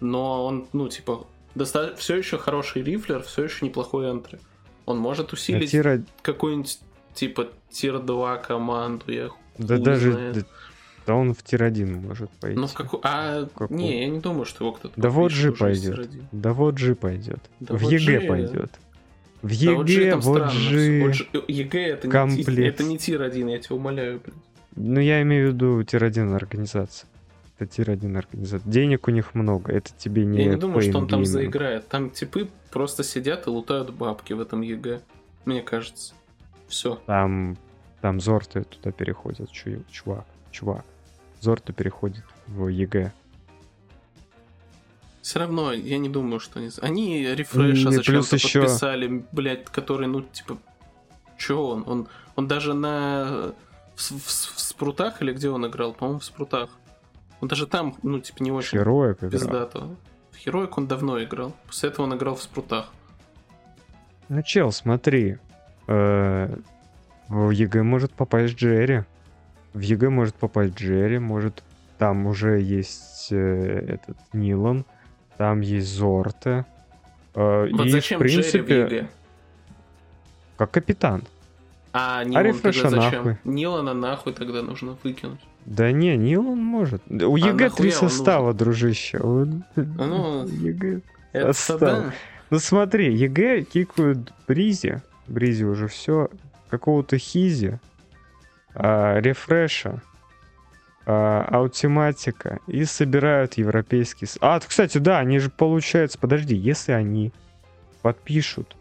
Но 0.00 0.46
он, 0.46 0.66
ну, 0.72 0.88
типа, 0.88 1.26
доста... 1.54 1.94
все 1.96 2.16
еще 2.16 2.38
хороший 2.38 2.82
рифлер, 2.82 3.22
все 3.22 3.44
еще 3.44 3.66
неплохой 3.66 4.10
энтри. 4.10 4.38
Он 4.86 4.98
может 4.98 5.32
усилить 5.32 5.68
а 5.68 5.70
тира... 5.70 6.04
какую-нибудь, 6.22 6.80
типа, 7.14 7.48
tier-2 7.70 8.46
команду, 8.46 9.12
я 9.12 9.30
Да 9.58 9.78
даже... 9.78 10.32
Да, 10.34 10.42
да 11.06 11.14
он 11.14 11.34
в 11.34 11.42
tier-1 11.42 12.00
может 12.00 12.30
пойти. 12.30 12.58
Ну, 12.58 12.66
в 12.66 12.74
какой... 12.74 13.00
А, 13.02 13.46
какой? 13.54 13.76
не, 13.76 14.02
я 14.02 14.08
не 14.08 14.20
думаю, 14.20 14.44
что 14.44 14.64
его 14.64 14.72
кто-то 14.72 15.00
Да 15.00 15.10
в 15.10 15.32
EG 15.32 15.52
пойдет. 15.52 16.08
Да 16.32 16.52
в 16.52 16.74
EG 16.74 16.94
пойдет. 16.94 17.40
Да 17.60 17.76
в 17.76 17.82
вот 17.82 17.92
EG, 17.92 18.20
EG... 18.20 18.28
пойдет. 18.28 18.70
В 19.42 19.50
EG, 19.50 20.16
в 20.16 20.52
EG... 20.52 21.12
EG 21.48 21.86
это 21.88 22.08
не, 22.08 22.64
это 22.64 22.84
не 22.84 22.96
tier-1, 22.96 23.50
я 23.50 23.58
тебя 23.58 23.76
умоляю, 23.76 24.20
блин. 24.20 24.36
Ну, 24.76 25.00
я 25.00 25.20
имею 25.22 25.50
в 25.50 25.54
виду 25.54 25.82
tier-1 25.82 26.34
организация. 26.34 27.08
Это 27.58 27.70
tier-1 27.70 28.16
организация. 28.16 28.70
Денег 28.70 29.08
у 29.08 29.10
них 29.10 29.34
много, 29.34 29.72
это 29.72 29.90
тебе 29.96 30.24
не 30.24 30.44
Я 30.44 30.50
не 30.50 30.56
думаю, 30.56 30.82
что 30.82 30.98
он 30.98 31.08
там 31.08 31.24
заиграет. 31.24 31.88
Там 31.88 32.10
типы 32.10 32.48
просто 32.70 33.02
сидят 33.02 33.46
и 33.46 33.50
лутают 33.50 33.92
бабки 33.92 34.32
в 34.32 34.40
этом 34.40 34.62
EG. 34.62 35.00
Мне 35.44 35.62
кажется. 35.62 36.14
Все. 36.68 37.00
Там, 37.06 37.58
там 38.00 38.20
Зорте 38.20 38.62
туда 38.62 38.92
переходят, 38.92 39.50
чувак, 39.50 40.26
чувак. 40.50 40.84
Зорте 41.42 41.72
переходит 41.72 42.24
в 42.46 42.68
EG. 42.68 43.12
Все 45.22 45.40
равно, 45.40 45.72
я 45.72 45.98
не 45.98 46.08
думаю, 46.08 46.38
что 46.38 46.60
они... 46.60 46.70
Они 46.80 47.26
рефреша 47.34 47.90
зачем-то 47.90 48.36
еще... 48.36 48.60
подписали, 48.62 49.24
блядь, 49.32 49.64
который, 49.64 50.06
ну, 50.06 50.22
типа... 50.22 50.56
Чё 51.36 51.60
он? 51.60 51.84
Он, 51.88 52.08
он 52.36 52.46
даже 52.46 52.74
на 52.74 53.54
в, 53.96 54.00
в, 54.00 54.26
в 54.26 54.60
спрутах 54.60 55.20
или 55.20 55.32
где 55.32 55.50
он 55.50 55.66
играл? 55.66 55.92
По-моему, 55.92 56.20
в 56.20 56.24
спрутах. 56.24 56.70
Он 57.40 57.48
даже 57.48 57.66
там, 57.66 57.96
ну, 58.04 58.20
типа, 58.20 58.40
не 58.44 58.52
очень 58.52 58.78
Heroic 58.78 59.18
пиздато. 59.18 59.96
В 60.30 60.36
Heroic 60.36 60.78
он 60.78 60.86
давно 60.86 61.20
играл. 61.20 61.56
После 61.66 61.88
этого 61.88 62.06
он 62.06 62.14
играл 62.14 62.36
в 62.36 62.42
спрутах. 62.42 62.92
Ну, 64.28 64.42
чел, 64.42 64.70
смотри. 64.70 65.38
Э, 65.88 66.56
в 67.26 67.50
EG 67.50 67.82
может 67.82 68.12
попасть 68.12 68.54
Джерри. 68.54 69.02
В 69.74 69.80
EG 69.80 70.10
может 70.10 70.34
попасть 70.34 70.74
Джерри, 70.74 71.18
может... 71.18 71.62
Там 71.98 72.26
уже 72.26 72.60
есть 72.60 73.28
э, 73.30 73.94
этот 73.94 74.16
Нилан, 74.32 74.84
там 75.36 75.60
есть 75.60 75.86
Зорте. 75.86 76.64
Э, 77.34 77.68
вот 77.70 77.86
и, 77.86 77.90
зачем 77.90 78.18
в 78.18 78.22
принципе, 78.22 78.58
Джерри 78.58 78.88
в 78.88 78.92
EG? 78.92 79.08
Как 80.56 80.70
капитан. 80.72 81.22
А 81.92 82.24
Нилан 82.24 82.46
а 82.46 82.52
тогда 82.54 82.90
зачем? 82.90 83.24
Нахуй. 83.24 83.36
Нилана 83.44 83.94
нахуй 83.94 84.32
тогда 84.32 84.62
нужно 84.62 84.96
выкинуть. 85.04 85.40
Да 85.64 85.92
не, 85.92 86.16
Нилан 86.16 86.58
может. 86.58 87.02
У 87.08 87.36
а 87.36 87.38
EG 87.38 87.70
три 87.70 87.90
состава, 87.92 88.52
дружище. 88.52 89.18
Он... 89.18 89.64
Ну, 89.76 90.46
EG 90.46 91.02
состав. 91.52 91.80
Да. 91.80 92.14
Ну 92.50 92.58
смотри, 92.58 93.14
EG 93.14 93.62
кикают 93.62 94.32
Бризи. 94.48 95.02
Бризи 95.28 95.64
уже 95.64 95.86
все. 95.86 96.28
Какого-то 96.68 97.16
Хизи. 97.16 97.78
А, 98.74 99.18
рефреша. 99.18 100.02
А, 101.06 101.46
аутиматика. 101.50 102.60
И 102.66 102.84
собирают 102.84 103.54
европейский... 103.54 104.26
А, 104.40 104.60
кстати, 104.60 104.98
да, 104.98 105.18
они 105.18 105.38
же 105.38 105.50
получается... 105.50 106.18
Подожди, 106.18 106.54
если 106.54 106.92
они 106.92 107.32
подпишут 108.02 108.76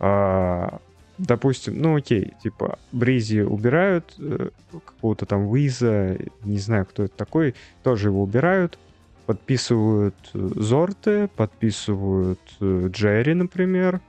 а, 0.00 0.80
допустим, 1.18 1.80
ну 1.80 1.96
окей, 1.96 2.34
типа 2.42 2.78
Бризи 2.92 3.40
убирают, 3.40 4.14
э, 4.18 4.50
какого-то 4.72 5.26
там 5.26 5.52
Виза, 5.52 6.18
не 6.42 6.58
знаю, 6.58 6.86
кто 6.86 7.04
это 7.04 7.16
такой, 7.16 7.54
тоже 7.82 8.08
его 8.08 8.22
убирают, 8.22 8.78
подписывают 9.26 10.14
э, 10.34 10.50
Зорте, 10.56 11.28
подписывают 11.36 12.40
э, 12.60 12.88
Джерри, 12.90 13.34
например, 13.34 14.00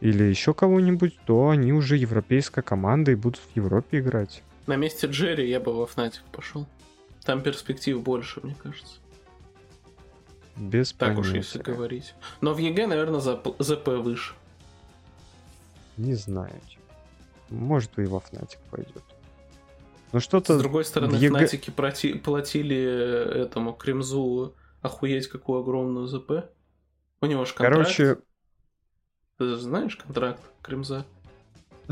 или 0.00 0.24
еще 0.24 0.52
кого-нибудь, 0.52 1.18
то 1.26 1.50
они 1.50 1.72
уже 1.72 1.96
европейская 1.96 2.62
команда 2.62 3.12
и 3.12 3.16
будут 3.16 3.40
в 3.40 3.56
Европе 3.56 4.00
играть. 4.00 4.42
На 4.66 4.76
месте 4.76 5.06
Джерри 5.06 5.48
я 5.48 5.60
бы 5.60 5.72
во 5.72 5.86
Fnatic 5.86 6.22
пошел. 6.32 6.66
Там 7.24 7.42
перспектив 7.42 8.00
больше, 8.02 8.40
мне 8.42 8.54
кажется. 8.54 8.98
Без 10.56 10.92
Так 10.92 11.10
понятия. 11.14 11.20
уж 11.20 11.32
если 11.32 11.58
говорить. 11.62 12.14
Но 12.40 12.52
в 12.52 12.58
EG, 12.58 12.86
наверное, 12.86 13.20
ЗП 13.20 13.88
выше. 13.88 14.34
Не 15.96 16.14
знаю. 16.14 16.60
Может, 17.48 17.98
и 17.98 18.04
во 18.04 18.20
Fnatic 18.20 18.60
пойдет. 18.70 19.02
Но 20.12 20.20
что-то... 20.20 20.58
С 20.58 20.60
другой 20.60 20.84
стороны, 20.84 21.16
EG... 21.16 21.28
Фнатики 21.28 21.70
проти... 21.70 22.14
платили 22.14 23.42
этому 23.42 23.72
Кремзу 23.72 24.54
охуеть 24.80 25.28
какую 25.28 25.60
огромную 25.60 26.06
ЗП. 26.06 26.50
У 27.20 27.26
него 27.26 27.44
же 27.44 27.54
контракт. 27.54 27.74
Короче... 27.76 28.18
Ты 29.38 29.56
знаешь 29.56 29.96
контракт 29.96 30.40
Кремза? 30.62 31.06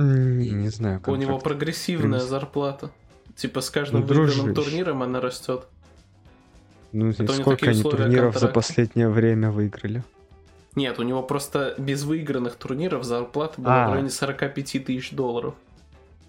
Не, 0.00 0.50
не 0.50 0.68
знаю. 0.68 1.00
Контракт. 1.00 1.18
У 1.18 1.20
него 1.20 1.38
прогрессивная 1.38 2.20
зарплата. 2.20 2.90
Типа 3.36 3.60
с 3.60 3.70
каждым 3.70 4.00
ну, 4.00 4.06
выигранным 4.06 4.54
турниром 4.54 5.02
она 5.02 5.20
растет. 5.20 5.66
Ну, 6.92 7.10
Это 7.10 7.32
сколько 7.32 7.70
они 7.70 7.82
турниров 7.82 8.34
контракта. 8.34 8.38
за 8.40 8.48
последнее 8.48 9.08
время 9.08 9.50
выиграли? 9.50 10.02
Нет, 10.74 10.98
у 10.98 11.02
него 11.02 11.22
просто 11.22 11.74
без 11.78 12.04
выигранных 12.04 12.56
турниров 12.56 13.04
зарплата 13.04 13.60
была 13.60 13.84
а. 13.84 13.88
в 13.88 13.92
районе 13.92 14.10
45 14.10 14.84
тысяч 14.84 15.12
долларов. 15.12 15.54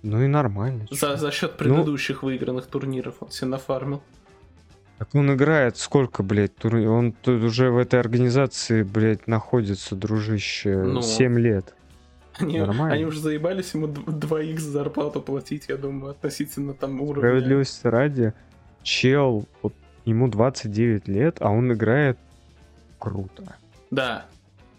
Ну 0.03 0.21
и 0.21 0.27
нормально. 0.27 0.87
За, 0.89 1.15
за 1.15 1.31
счет 1.31 1.51
ну 1.51 1.57
предыдущих 1.57 2.21
ну... 2.21 2.29
выигранных 2.29 2.65
турниров 2.65 3.15
он 3.19 3.29
все 3.29 3.45
нафармил. 3.45 4.01
Так 4.97 5.15
он 5.15 5.33
играет 5.33 5.77
сколько, 5.77 6.23
блядь, 6.23 6.55
тур... 6.55 6.75
он 6.75 7.13
тут 7.13 7.43
уже 7.43 7.71
в 7.71 7.77
этой 7.77 7.99
организации, 7.99 8.83
блядь, 8.83 9.27
находится, 9.27 9.95
дружище, 9.95 10.75
ну... 10.75 11.01
7 11.01 11.39
лет. 11.39 11.73
Они, 12.39 12.59
Нормально. 12.59 12.93
они 12.95 13.05
уже 13.05 13.19
заебались 13.19 13.73
ему 13.73 13.87
2х 13.87 14.59
зарплату 14.59 15.21
платить, 15.21 15.65
я 15.67 15.77
думаю, 15.77 16.11
относительно 16.11 16.73
там 16.73 17.01
уровня. 17.01 17.19
Справедливости 17.19 17.87
ради, 17.87 18.33
чел, 18.83 19.45
вот 19.61 19.73
ему 20.05 20.27
29 20.29 21.07
лет, 21.07 21.37
а 21.39 21.49
он 21.49 21.73
играет 21.73 22.17
круто. 22.99 23.55
Да, 23.89 24.25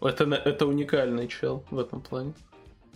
это, 0.00 0.24
это 0.24 0.66
уникальный 0.66 1.28
чел 1.28 1.62
в 1.70 1.78
этом 1.78 2.00
плане. 2.00 2.32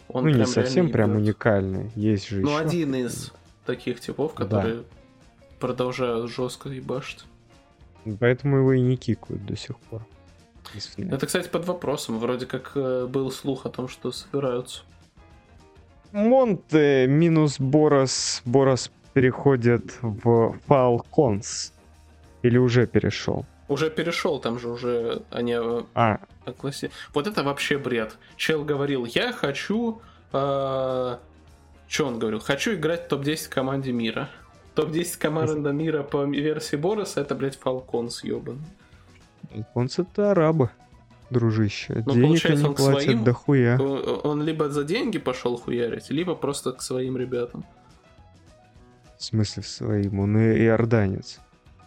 Он 0.09 0.25
ну, 0.25 0.31
не 0.31 0.47
совсем 0.47 0.91
прям 0.91 1.17
уникальный. 1.17 1.91
Есть 1.95 2.29
же 2.29 2.41
Ну, 2.41 2.51
еще. 2.51 2.59
один 2.59 2.95
из 2.95 3.33
таких 3.65 4.01
типов, 4.01 4.35
которые 4.35 4.77
да. 4.77 4.83
продолжают 5.59 6.31
жестко 6.31 6.69
ебашить. 6.69 7.25
Поэтому 8.21 8.59
его 8.59 8.73
и 8.73 8.81
не 8.81 8.97
кикают 8.97 9.45
до 9.45 9.57
сих 9.57 9.77
пор. 9.79 10.07
Это, 10.97 11.27
кстати, 11.27 11.49
под 11.49 11.67
вопросом. 11.67 12.19
Вроде 12.19 12.47
как 12.47 12.73
э, 12.75 13.07
был 13.07 13.31
слух 13.31 13.67
о 13.67 13.71
том, 13.71 13.89
что 13.89 14.13
собираются. 14.13 14.83
Монте 16.13 17.07
минус 17.07 17.61
Борос. 17.61 18.43
Борос 18.45 18.91
переходит 19.13 19.99
в 20.03 20.57
Falcons. 20.69 21.73
Или 22.43 22.59
уже 22.59 22.87
перешел? 22.87 23.45
Уже 23.69 23.91
перешел, 23.91 24.39
там 24.39 24.59
же 24.59 24.69
уже 24.69 25.23
они 25.31 25.53
э, 25.53 25.83
а. 25.95 26.21
классе. 26.59 26.91
Вот 27.13 27.27
это 27.27 27.43
вообще 27.43 27.79
бред. 27.79 28.17
Чел 28.37 28.65
говорил, 28.65 29.05
я 29.05 29.33
хочу... 29.33 30.01
Э, 30.33 31.17
что 31.89 32.07
он 32.07 32.19
говорил? 32.19 32.41
Хочу 32.41 32.75
играть 32.75 33.07
в 33.07 33.09
топ-10 33.09 33.49
команде 33.49 33.93
мира. 33.93 34.29
Топ-10 34.75 35.19
команда 35.19 35.73
мира 35.73 36.03
по 36.03 36.25
версии 36.25 36.77
Бороса 36.77 37.21
это, 37.21 37.35
блядь, 37.35 37.59
Falcons, 37.59 38.21
ёбан. 38.23 38.65
Это 39.51 40.31
арабы 40.31 40.71
дружище. 41.31 42.03
Ну, 42.07 42.15
Денег 42.15 42.45
они 42.47 42.63
платят 42.75 43.03
своим, 43.03 43.25
дохуя. 43.25 43.79
Он 43.79 44.43
либо 44.43 44.69
за 44.69 44.85
деньги 44.85 45.19
пошел 45.19 45.57
хуярить, 45.57 46.11
либо 46.11 46.35
просто 46.35 46.73
к 46.73 46.83
своим 46.83 47.17
ребятам. 47.17 47.65
В 49.19 49.25
смысле 49.25 49.63
своим? 49.63 50.21
Он 50.21 50.39
и 50.39 50.59
иорданец. 50.65 51.41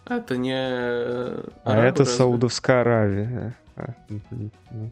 Это 0.06 0.38
не... 0.38 0.56
Арабы, 0.56 1.52
а 1.64 1.78
это 1.86 2.00
разве? 2.00 2.16
Саудовская 2.16 2.82
Аравия. 2.82 3.56
А, 3.76 3.94
ну, 4.32 4.92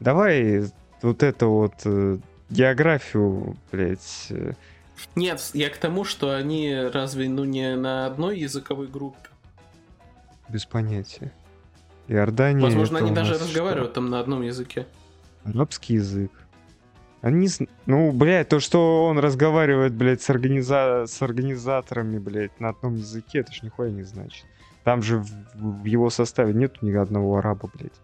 Давай 0.00 0.64
вот 1.02 1.22
это 1.22 1.46
вот 1.46 1.74
э, 1.84 2.18
географию, 2.48 3.56
блядь. 3.70 4.26
Э. 4.30 4.54
Нет, 5.14 5.50
я 5.52 5.68
к 5.68 5.76
тому, 5.76 6.04
что 6.04 6.34
они 6.34 6.74
разве 6.74 7.28
ну 7.28 7.44
не 7.44 7.76
на 7.76 8.06
одной 8.06 8.38
языковой 8.38 8.86
группе? 8.86 9.28
Без 10.50 10.66
понятия. 10.66 11.32
Иордания. 12.08 12.62
Возможно, 12.62 12.98
они 12.98 13.12
даже 13.12 13.34
разговаривают 13.34 13.92
что? 13.92 13.94
там 13.94 14.10
на 14.10 14.18
одном 14.18 14.42
языке. 14.42 14.86
Арабский 15.44 15.94
язык. 15.94 16.32
Они, 17.22 17.48
ну, 17.86 18.12
блядь, 18.12 18.48
то, 18.48 18.60
что 18.60 19.04
он 19.04 19.18
разговаривает, 19.18 19.94
блядь, 19.94 20.22
с, 20.22 20.30
организа... 20.30 21.04
с 21.06 21.20
организаторами, 21.22 22.18
блядь, 22.18 22.58
на 22.58 22.70
одном 22.70 22.94
языке, 22.94 23.40
это 23.40 23.52
ж 23.52 23.62
нихуя 23.62 23.90
не 23.90 24.02
значит. 24.02 24.46
Там 24.84 25.02
же 25.02 25.18
в, 25.18 25.30
в 25.54 25.84
его 25.84 26.08
составе 26.08 26.54
нету 26.54 26.78
ни 26.84 26.92
одного 26.92 27.36
араба, 27.36 27.70
блядь. 27.74 28.00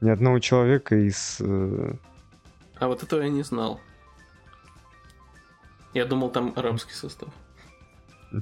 Ни 0.00 0.08
одного 0.08 0.38
человека 0.38 0.96
из... 0.96 1.36
Э... 1.40 1.94
А 2.78 2.88
вот 2.88 3.02
этого 3.02 3.20
я 3.20 3.28
не 3.28 3.42
знал. 3.42 3.80
Я 5.92 6.06
думал, 6.06 6.30
там 6.30 6.54
арабский 6.56 6.94
состав. 6.94 7.28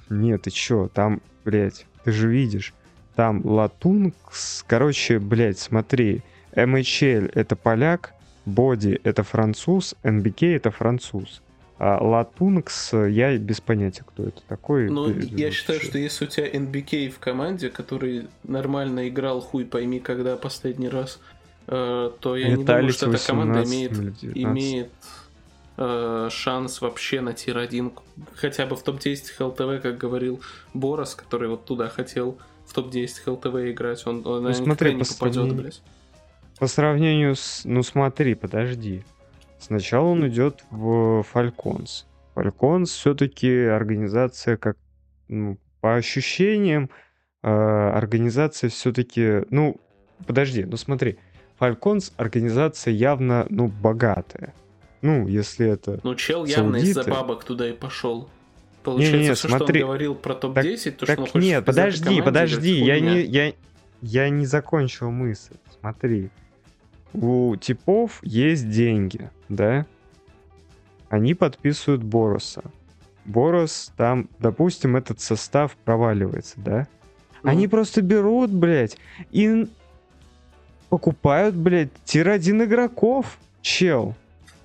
Нет, 0.08 0.42
ты 0.42 0.50
чё, 0.50 0.88
там, 0.88 1.20
блядь, 1.44 1.86
ты 2.08 2.12
же 2.12 2.26
видишь, 2.30 2.72
там 3.16 3.42
Латункс, 3.44 4.64
короче, 4.66 5.18
блядь, 5.18 5.58
смотри, 5.58 6.22
MHL 6.52 7.30
это 7.34 7.54
поляк, 7.54 8.14
Боди 8.46 8.98
это 9.04 9.22
француз, 9.22 9.94
NBK 10.02 10.56
это 10.56 10.70
француз. 10.70 11.42
А 11.78 12.02
Латункс, 12.02 12.94
я 12.94 13.36
без 13.36 13.60
понятия, 13.60 14.04
кто 14.06 14.22
это 14.22 14.40
такой. 14.48 14.88
Ну, 14.88 15.10
я 15.10 15.50
считаю, 15.50 15.80
что 15.80 15.98
если 15.98 16.24
у 16.24 16.28
тебя 16.28 16.48
NBK 16.48 17.10
в 17.10 17.18
команде, 17.18 17.68
который 17.68 18.28
нормально 18.42 19.06
играл 19.06 19.42
хуй 19.42 19.66
пойми 19.66 20.00
когда 20.00 20.38
последний 20.38 20.88
раз, 20.88 21.20
э, 21.66 22.10
то 22.20 22.36
я 22.36 22.56
не 22.56 22.64
думаю, 22.64 22.90
что 22.90 23.10
эта 23.10 23.26
команда 23.26 23.64
имеет, 23.64 23.92
имеет 24.34 24.88
э, 25.78 26.28
шанс 26.30 26.80
вообще 26.80 27.20
на 27.20 27.32
тир-1, 27.32 27.92
хотя 28.34 28.66
бы 28.66 28.76
в 28.76 28.82
топ-10 28.82 29.32
ХЛТВ, 29.36 29.82
как 29.82 29.96
говорил 29.96 30.40
Борос, 30.74 31.14
который 31.14 31.48
вот 31.48 31.64
туда 31.64 31.88
хотел 31.88 32.38
в 32.66 32.74
топ-10 32.74 33.22
ХЛТВ 33.24 33.54
играть, 33.70 34.06
он, 34.06 34.26
он 34.26 34.42
ну, 34.42 34.52
смотри, 34.52 34.94
не 34.94 35.04
попадет, 35.04 35.34
сравнению... 35.34 35.62
блядь. 35.62 35.82
По 36.58 36.66
сравнению 36.66 37.36
с... 37.36 37.62
Ну 37.64 37.82
смотри, 37.82 38.34
подожди. 38.34 39.04
Сначала 39.60 40.08
он 40.08 40.26
идет 40.28 40.64
в 40.70 41.24
Falcons. 41.32 42.04
Falcons 42.34 42.86
все-таки 42.86 43.50
организация, 43.50 44.56
как 44.56 44.76
ну, 45.28 45.58
по 45.80 45.94
ощущениям, 45.94 46.90
э, 47.42 47.48
организация 47.48 48.70
все-таки, 48.70 49.44
ну, 49.50 49.80
подожди, 50.26 50.64
ну 50.64 50.76
смотри, 50.76 51.18
Falcons 51.60 52.12
организация 52.16 52.92
явно, 52.92 53.46
ну, 53.50 53.68
богатая. 53.68 54.54
Ну, 55.00 55.28
если 55.28 55.66
это 55.66 56.00
Ну, 56.02 56.14
чел 56.14 56.44
явно 56.44 56.76
из-за 56.76 57.04
бабок 57.04 57.44
туда 57.44 57.68
и 57.68 57.72
пошел. 57.72 58.28
Получается, 58.82 59.16
не, 59.18 59.28
не, 59.28 59.34
все, 59.34 59.48
смотри. 59.48 59.66
что 59.66 59.84
он 59.84 59.88
говорил 59.88 60.14
про 60.14 60.34
топ-10, 60.34 60.84
так, 60.84 60.96
то, 60.96 61.06
так 61.06 61.26
что 61.26 61.38
он 61.38 61.42
Нет, 61.42 61.64
подожди, 61.64 62.22
подожди, 62.22 62.84
я 62.84 63.00
не, 63.00 63.22
я, 63.22 63.52
я 64.00 64.28
не 64.28 64.46
закончил 64.46 65.10
мысль. 65.10 65.56
Смотри, 65.80 66.30
у 67.12 67.54
типов 67.56 68.20
есть 68.22 68.70
деньги, 68.70 69.30
да? 69.48 69.86
Они 71.08 71.34
подписывают 71.34 72.02
Бороса. 72.02 72.62
Борос 73.24 73.92
там, 73.96 74.28
допустим, 74.38 74.96
этот 74.96 75.20
состав 75.20 75.76
проваливается, 75.84 76.54
да? 76.56 76.88
Ну. 77.42 77.50
Они 77.50 77.68
просто 77.68 78.00
берут, 78.02 78.50
блядь, 78.50 78.96
и 79.30 79.68
покупают, 80.88 81.54
блядь, 81.54 81.90
тир-1 82.04 82.64
игроков, 82.64 83.38
чел. 83.60 84.14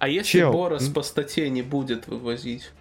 А 0.03 0.07
если 0.09 0.39
чел. 0.39 0.51
Борос 0.51 0.89
по 0.89 1.01
статье 1.01 1.49
не 1.49 1.61
будет 1.61 2.07
вывозить? 2.07 2.71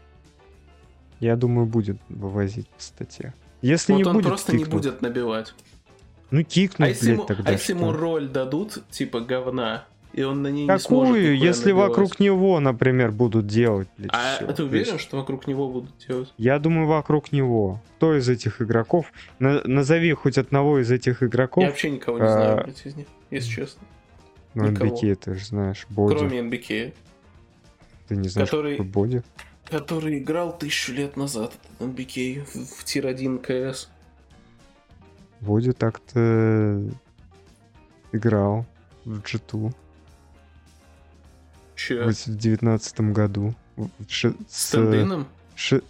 Я 1.20 1.36
думаю, 1.36 1.66
будет 1.68 1.98
вывозить 2.08 2.66
по 2.66 2.82
статье. 2.82 3.32
Если 3.60 3.92
вот 3.92 3.98
не 3.98 4.04
он 4.04 4.14
будет, 4.14 4.26
просто 4.26 4.50
кикнут. 4.50 4.68
не 4.68 4.72
будет 4.74 5.02
набивать. 5.02 5.54
Ну 6.32 6.42
кикнуть, 6.42 6.80
а 6.80 6.88
если 6.88 7.06
блядь, 7.06 7.18
ему, 7.18 7.26
тогда 7.26 7.48
А 7.48 7.52
если 7.52 7.74
ему 7.74 7.92
роль 7.92 8.26
дадут, 8.26 8.82
типа 8.90 9.20
говна, 9.20 9.84
и 10.12 10.24
он 10.24 10.42
на 10.42 10.48
ней 10.48 10.66
Какую? 10.66 11.04
не 11.04 11.06
сможет 11.06 11.42
если 11.44 11.70
набивать. 11.70 11.88
вокруг 11.90 12.18
него, 12.18 12.58
например, 12.58 13.12
будут 13.12 13.46
делать, 13.46 13.86
блядь, 13.96 14.10
А 14.12 14.38
все. 14.38 14.52
ты 14.52 14.64
уверен, 14.64 14.94
есть... 14.94 15.00
что 15.04 15.18
вокруг 15.18 15.46
него 15.46 15.68
будут 15.68 15.92
делать? 16.04 16.34
Я 16.38 16.58
думаю, 16.58 16.88
вокруг 16.88 17.30
него. 17.30 17.80
Кто 17.98 18.16
из 18.18 18.28
этих 18.28 18.60
игроков? 18.60 19.12
На- 19.38 19.62
назови 19.62 20.12
хоть 20.14 20.38
одного 20.38 20.80
из 20.80 20.90
этих 20.90 21.22
игроков. 21.22 21.62
Я 21.62 21.70
вообще 21.70 21.90
никого 21.90 22.18
не 22.18 22.24
а... 22.24 22.32
знаю, 22.32 22.64
блядь, 22.64 22.84
из 22.84 22.96
них, 22.96 23.06
если 23.30 23.48
честно. 23.48 23.82
Ну, 24.54 24.66
Никого. 24.68 24.96
NBK 24.96 25.14
ты 25.14 25.34
же 25.34 25.44
знаешь, 25.44 25.86
Боди. 25.88 26.16
Кроме 26.16 26.40
NBK. 26.40 26.92
Ты 28.12 28.18
не 28.18 28.28
знаешь, 28.28 28.50
который... 28.50 28.76
какой 28.76 28.90
Боди? 28.90 29.22
который 29.64 30.18
играл 30.18 30.56
тысячу 30.58 30.92
лет 30.92 31.16
назад, 31.16 31.54
NBK, 31.78 32.44
в, 32.44 32.80
в 32.80 32.84
тир-1 32.84 33.38
КС. 33.38 33.88
Вроде 35.40 35.72
так-то 35.72 36.90
играл 38.12 38.66
в 39.06 39.20
G2. 39.20 39.74
Че? 41.74 42.04
В 42.04 42.36
девятнадцатом 42.36 43.14
году. 43.14 43.54
Ш... 44.08 44.34
С 44.46 44.68
Стендином? 44.68 45.26
Ш... 45.54 45.80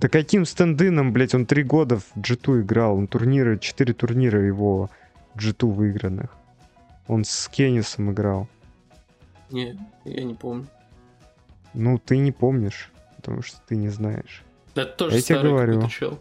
Да 0.00 0.08
каким 0.08 0.46
стендином, 0.46 1.12
блять, 1.12 1.34
он 1.34 1.44
три 1.44 1.64
года 1.64 1.98
в 1.98 2.16
G2 2.16 2.62
играл. 2.62 2.96
Он 2.96 3.08
турниры, 3.08 3.58
четыре 3.58 3.92
турнира 3.92 4.40
его 4.40 4.88
G2 5.34 5.70
выигранных. 5.70 6.34
Он 7.08 7.24
с 7.24 7.46
Кеннисом 7.48 8.10
играл. 8.10 8.48
Не, 9.50 9.78
я 10.06 10.24
не 10.24 10.32
помню. 10.32 10.66
Ну, 11.78 11.98
ты 11.98 12.18
не 12.18 12.32
помнишь 12.32 12.90
потому 13.18 13.42
что 13.42 13.60
ты 13.66 13.76
не 13.76 13.88
знаешь. 13.88 14.42
Да 14.74 14.82
это 14.82 14.92
тоже 14.92 15.16
Я 15.16 15.22
тебе 15.22 15.42
говорю. 15.42 15.86
Чел. 15.88 16.20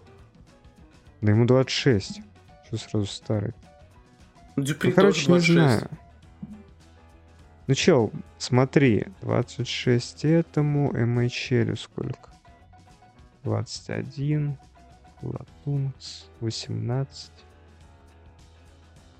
Да 1.22 1.32
ему 1.32 1.46
26. 1.46 2.22
Что 2.66 2.78
сразу 2.78 3.06
старый? 3.06 3.54
Дюпри 4.58 4.90
ну, 4.90 4.96
короче, 4.96 5.32
не 5.32 5.40
знаю. 5.40 5.90
Ну 7.68 7.74
чел, 7.76 8.12
смотри, 8.38 9.08
26 9.22 10.26
этому, 10.26 10.92
MHL 10.92 11.78
сколько? 11.78 12.32
21, 13.44 14.58
Латункс, 15.22 16.30
18. 16.40 17.32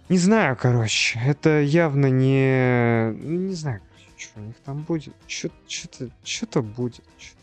Не 0.10 0.18
знаю, 0.18 0.58
короче, 0.60 1.20
это 1.24 1.62
явно 1.62 2.08
не... 2.08 3.12
Ну, 3.12 3.48
не 3.48 3.54
знаю, 3.54 3.82
что 4.18 4.40
у 4.40 4.44
них 4.44 4.56
там 4.66 4.82
будет. 4.82 5.14
Что-то 5.28 6.10
что 6.24 6.62
будет. 6.62 7.04
Что 7.18 7.38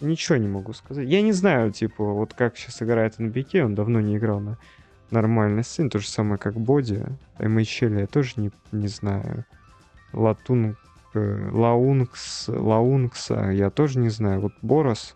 Ничего 0.00 0.36
не 0.36 0.48
могу 0.48 0.72
сказать. 0.74 1.08
Я 1.08 1.22
не 1.22 1.32
знаю, 1.32 1.72
типа, 1.72 2.04
вот 2.04 2.34
как 2.34 2.56
сейчас 2.56 2.82
играет 2.82 3.18
NBK, 3.18 3.62
он 3.62 3.74
давно 3.74 4.00
не 4.00 4.16
играл 4.16 4.40
на 4.40 4.58
нормальной 5.10 5.64
сцене, 5.64 5.88
то 5.88 5.98
же 5.98 6.08
самое, 6.08 6.38
как 6.38 6.54
Боди. 6.54 7.04
MHL 7.38 8.00
я 8.00 8.06
тоже 8.06 8.34
не, 8.36 8.50
не 8.72 8.88
знаю. 8.88 9.46
Латун, 10.12 10.76
э, 11.14 11.50
Лаункс, 11.50 12.48
Лаункса 12.48 13.50
я 13.52 13.70
тоже 13.70 13.98
не 13.98 14.10
знаю. 14.10 14.40
Вот 14.40 14.52
Борос 14.60 15.14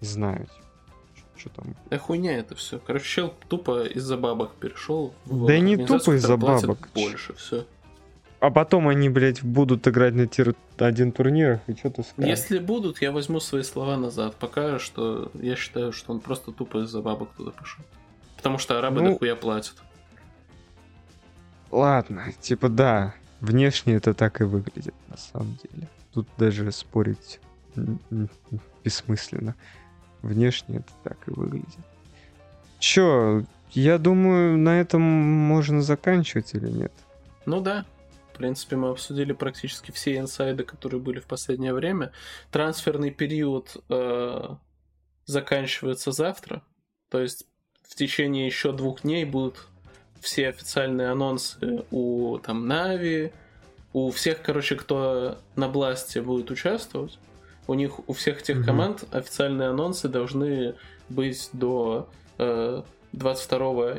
знаю. 0.00 0.46
Что 1.36 1.50
там? 1.50 1.76
Да 1.90 1.98
хуйня 1.98 2.38
это 2.38 2.54
все. 2.54 2.78
Короче, 2.78 3.06
чел 3.06 3.34
тупо 3.48 3.84
из-за 3.84 4.16
бабок 4.16 4.54
перешел. 4.54 5.12
Да 5.26 5.58
не 5.58 5.76
тупо 5.76 6.16
из-за 6.16 6.36
бабок. 6.38 6.88
Больше, 6.94 7.34
все. 7.34 7.66
А 8.44 8.50
потом 8.50 8.88
они, 8.88 9.08
блядь, 9.08 9.42
будут 9.42 9.88
играть 9.88 10.12
на 10.12 10.26
tier 10.26 10.54
один 10.76 11.12
турнирах 11.12 11.60
и 11.66 11.74
что-то 11.74 12.02
скажешь. 12.02 12.28
Если 12.28 12.58
будут, 12.58 13.00
я 13.00 13.10
возьму 13.10 13.40
свои 13.40 13.62
слова 13.62 13.96
назад. 13.96 14.36
Пока 14.36 14.78
что 14.78 15.30
я 15.32 15.56
считаю, 15.56 15.92
что 15.92 16.12
он 16.12 16.20
просто 16.20 16.52
тупо 16.52 16.82
из-за 16.84 17.00
бабок 17.00 17.30
туда 17.38 17.52
пошел. 17.52 17.82
Потому 18.36 18.58
что 18.58 18.78
арабы 18.78 19.00
ну, 19.00 19.12
дохуя 19.12 19.34
платят. 19.34 19.76
Ладно, 21.70 22.34
типа 22.38 22.68
да, 22.68 23.14
внешне 23.40 23.94
это 23.94 24.12
так 24.12 24.42
и 24.42 24.44
выглядит 24.44 24.94
на 25.08 25.16
самом 25.16 25.56
деле. 25.62 25.88
тут 26.12 26.28
даже 26.36 26.70
спорить 26.70 27.40
бессмысленно. 28.84 29.54
Внешне 30.20 30.80
это 30.80 30.92
так 31.02 31.16
и 31.28 31.30
выглядит. 31.30 31.80
Чё, 32.78 33.42
я 33.70 33.96
думаю, 33.96 34.58
на 34.58 34.78
этом 34.82 35.00
можно 35.00 35.80
заканчивать 35.80 36.52
или 36.52 36.68
нет? 36.68 36.92
Ну 37.46 37.62
да. 37.62 37.86
В 38.34 38.36
принципе, 38.36 38.74
мы 38.74 38.88
обсудили 38.88 39.32
практически 39.32 39.92
все 39.92 40.18
инсайды, 40.18 40.64
которые 40.64 41.00
были 41.00 41.20
в 41.20 41.26
последнее 41.26 41.72
время. 41.72 42.10
Трансферный 42.50 43.12
период 43.12 43.76
э, 43.88 44.56
заканчивается 45.24 46.10
завтра. 46.10 46.64
То 47.10 47.20
есть 47.20 47.46
в 47.82 47.94
течение 47.94 48.44
еще 48.44 48.72
двух 48.72 49.02
дней 49.02 49.24
будут 49.24 49.68
все 50.20 50.48
официальные 50.48 51.10
анонсы 51.10 51.84
у 51.92 52.38
там 52.38 52.66
Нави, 52.66 53.32
у 53.92 54.10
всех, 54.10 54.42
короче, 54.42 54.74
кто 54.74 55.38
на 55.54 55.68
Бласте 55.68 56.20
будет 56.20 56.50
участвовать. 56.50 57.20
У 57.68 57.74
них, 57.74 58.00
у 58.08 58.12
всех 58.14 58.40
этих 58.40 58.56
mm-hmm. 58.56 58.64
команд 58.64 59.04
официальные 59.12 59.68
анонсы 59.68 60.08
должны 60.08 60.74
быть 61.08 61.50
до 61.52 62.08
э, 62.38 62.82
22 63.12 63.58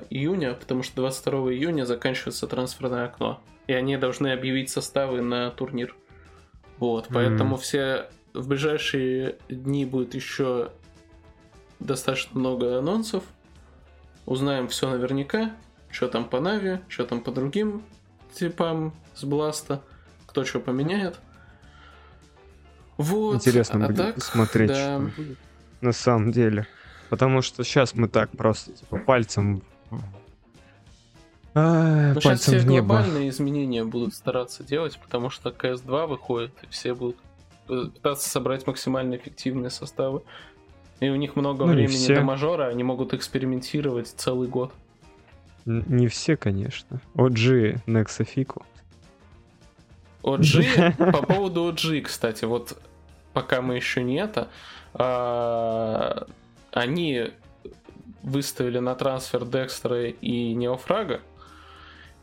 июня, 0.09 0.55
потому 0.55 0.83
что 0.83 0.97
22 0.97 1.53
июня 1.53 1.85
заканчивается 1.85 2.47
трансферное 2.47 3.05
окно. 3.05 3.39
И 3.67 3.73
они 3.73 3.97
должны 3.97 4.31
объявить 4.31 4.69
составы 4.69 5.21
на 5.21 5.49
турнир. 5.51 5.95
Вот, 6.77 7.07
поэтому 7.09 7.55
mm-hmm. 7.55 7.61
все 7.61 8.09
в 8.33 8.47
ближайшие 8.47 9.37
дни 9.49 9.85
будет 9.85 10.13
еще 10.13 10.71
достаточно 11.79 12.39
много 12.39 12.77
анонсов. 12.77 13.23
Узнаем 14.25 14.67
все 14.67 14.89
наверняка. 14.89 15.55
Что 15.89 16.09
там 16.09 16.25
по 16.27 16.41
Нави, 16.41 16.79
что 16.89 17.05
там 17.05 17.21
по 17.21 17.31
другим 17.31 17.81
типам 18.33 18.93
с 19.13 19.23
Бласта, 19.23 19.81
кто 20.25 20.43
что 20.43 20.59
поменяет. 20.59 21.19
Вот. 22.97 23.35
Интересно 23.35 23.85
а 23.85 23.87
будет 23.87 23.97
так, 23.97 24.15
посмотреть, 24.15 24.69
да. 24.69 24.75
что 24.75 24.99
будет 25.15 25.37
на 25.81 25.91
самом 25.93 26.31
деле. 26.31 26.67
Потому 27.09 27.41
что 27.41 27.63
сейчас 27.63 27.93
мы 27.93 28.09
так 28.09 28.31
просто 28.31 28.73
типа 28.73 28.97
пальцем 28.97 29.63
а, 31.55 32.13
Но 32.13 32.19
сейчас 32.19 32.41
все 32.41 32.59
глобальные 32.59 33.29
изменения 33.29 33.85
будут 33.85 34.13
стараться 34.13 34.61
делать, 34.61 34.99
потому 35.01 35.29
что 35.29 35.49
CS2 35.51 36.07
выходит, 36.07 36.51
и 36.63 36.67
все 36.67 36.93
будут 36.93 37.15
э, 37.69 37.85
пытаться 37.93 38.29
собрать 38.29 38.67
максимально 38.67 39.15
эффективные 39.15 39.69
составы. 39.69 40.21
И 40.99 41.09
у 41.09 41.15
них 41.15 41.37
много 41.37 41.65
ну, 41.65 41.71
времени 41.71 41.95
все. 41.95 42.15
до 42.15 42.21
мажора, 42.21 42.67
они 42.67 42.83
могут 42.83 43.13
экспериментировать 43.13 44.07
целый 44.07 44.49
год. 44.49 44.73
Не 45.65 46.09
все, 46.09 46.35
конечно. 46.35 46.99
OG 47.15 47.79
Nexa 47.87 48.27
Fico. 48.35 48.63
OG, 50.23 51.11
по 51.11 51.25
поводу 51.25 51.71
OG, 51.71 52.01
кстати, 52.01 52.43
вот 52.43 52.77
пока 53.31 53.61
мы 53.61 53.75
еще 53.75 54.03
не 54.03 54.17
это, 54.17 54.49
а, 54.93 56.27
они 56.71 57.31
выставили 58.23 58.79
на 58.79 58.95
трансфер 58.95 59.45
Декстера 59.45 60.09
и 60.09 60.53
Неофрага, 60.53 61.21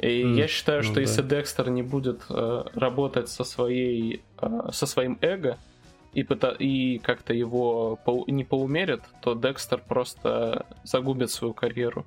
и 0.03 0.25
mm, 0.25 0.35
я 0.35 0.49
считаю, 0.49 0.79
ну 0.79 0.85
что 0.85 0.95
да. 0.97 1.01
если 1.03 1.23
Декстер 1.23 1.71
не 1.71 1.83
будет 1.83 2.23
э, 2.29 2.65
работать 2.75 3.29
со 3.29 3.45
своей 3.45 4.23
э, 4.41 4.71
со 4.73 4.87
своим 4.87 5.17
эго 5.21 5.59
и, 6.13 6.25
пыта- 6.25 6.57
и 6.59 6.99
как-то 6.99 7.33
его 7.33 7.97
по- 8.05 8.25
не 8.27 8.43
поумерит, 8.43 9.03
то 9.21 9.35
Декстер 9.35 9.79
просто 9.79 10.67
загубит 10.83 11.31
свою 11.31 11.55
карьеру. 11.55 12.05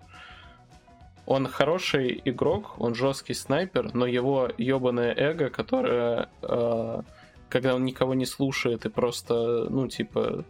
Он 1.25 1.47
хороший 1.47 2.21
игрок, 2.25 2.75
он 2.79 2.95
жесткий 2.95 3.33
снайпер, 3.33 3.95
но 3.95 4.05
его 4.05 4.49
ебаное 4.57 5.13
эго, 5.15 5.49
которое, 5.49 6.29
э, 6.41 7.01
когда 7.49 7.75
он 7.75 7.85
никого 7.85 8.13
не 8.13 8.25
слушает 8.25 8.85
и 8.85 8.89
просто, 8.89 9.67
ну, 9.69 9.87
типа, 9.87 10.43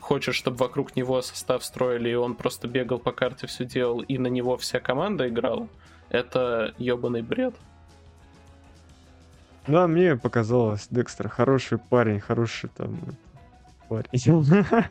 хочет, 0.00 0.34
чтобы 0.34 0.58
вокруг 0.58 0.96
него 0.96 1.22
состав 1.22 1.64
строили, 1.64 2.10
и 2.10 2.14
он 2.14 2.34
просто 2.34 2.68
бегал 2.68 2.98
по 2.98 3.12
карте, 3.12 3.46
все 3.46 3.64
делал, 3.64 4.00
и 4.00 4.18
на 4.18 4.26
него 4.26 4.58
вся 4.58 4.80
команда 4.80 5.28
играла, 5.28 5.68
это 6.10 6.74
ебаный 6.78 7.22
бред. 7.22 7.54
Да, 9.66 9.86
мне 9.86 10.16
показалось, 10.16 10.88
Декстер 10.90 11.28
хороший 11.28 11.78
парень, 11.78 12.20
хороший 12.20 12.70
там 12.70 12.98
парень. 13.88 14.84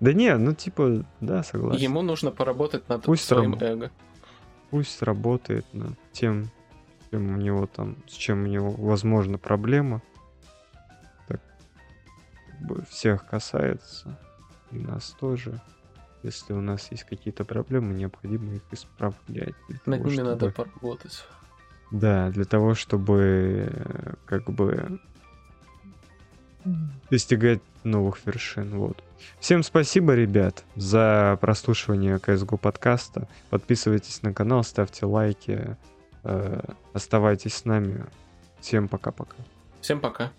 Да 0.00 0.12
не, 0.12 0.36
ну 0.36 0.54
типа, 0.54 1.04
да, 1.20 1.42
согласен. 1.42 1.82
Ему 1.82 2.02
нужно 2.02 2.30
поработать 2.30 2.88
над 2.88 3.02
пусть 3.02 3.24
своим 3.24 3.54
раб... 3.54 3.62
эго. 3.62 3.90
Пусть 4.70 5.02
работает 5.02 5.66
над 5.72 5.94
тем, 6.12 6.50
чем 7.10 7.34
у 7.34 7.36
него 7.36 7.66
там, 7.66 7.96
с 8.06 8.12
чем 8.12 8.44
у 8.44 8.46
него 8.46 8.70
возможно 8.70 9.38
проблема. 9.38 10.00
Так, 11.26 11.40
как 12.46 12.60
бы 12.60 12.84
всех 12.88 13.26
касается. 13.26 14.16
И 14.70 14.78
нас 14.78 15.16
тоже. 15.18 15.60
Если 16.28 16.52
у 16.52 16.60
нас 16.60 16.90
есть 16.90 17.04
какие-то 17.04 17.44
проблемы, 17.44 17.94
необходимо 17.94 18.54
их 18.54 18.62
исправлять. 18.70 19.54
Над 19.86 20.04
ними 20.04 20.12
чтобы... 20.12 20.28
надо 20.28 20.50
поработать. 20.50 21.24
Да, 21.90 22.28
для 22.28 22.44
того, 22.44 22.74
чтобы 22.74 23.72
как 24.26 24.50
бы 24.50 25.00
достигать 27.10 27.62
новых 27.82 28.18
вершин. 28.26 28.76
Вот. 28.76 29.02
Всем 29.40 29.62
спасибо, 29.62 30.14
ребят, 30.14 30.64
за 30.76 31.38
прослушивание 31.40 32.16
CSGO 32.16 32.58
подкаста. 32.58 33.26
Подписывайтесь 33.48 34.20
на 34.20 34.34
канал, 34.34 34.64
ставьте 34.64 35.06
лайки, 35.06 35.78
э, 36.24 36.60
оставайтесь 36.92 37.54
с 37.54 37.64
нами. 37.64 38.04
Всем 38.60 38.86
пока-пока. 38.88 39.36
Всем 39.80 39.98
пока. 39.98 40.30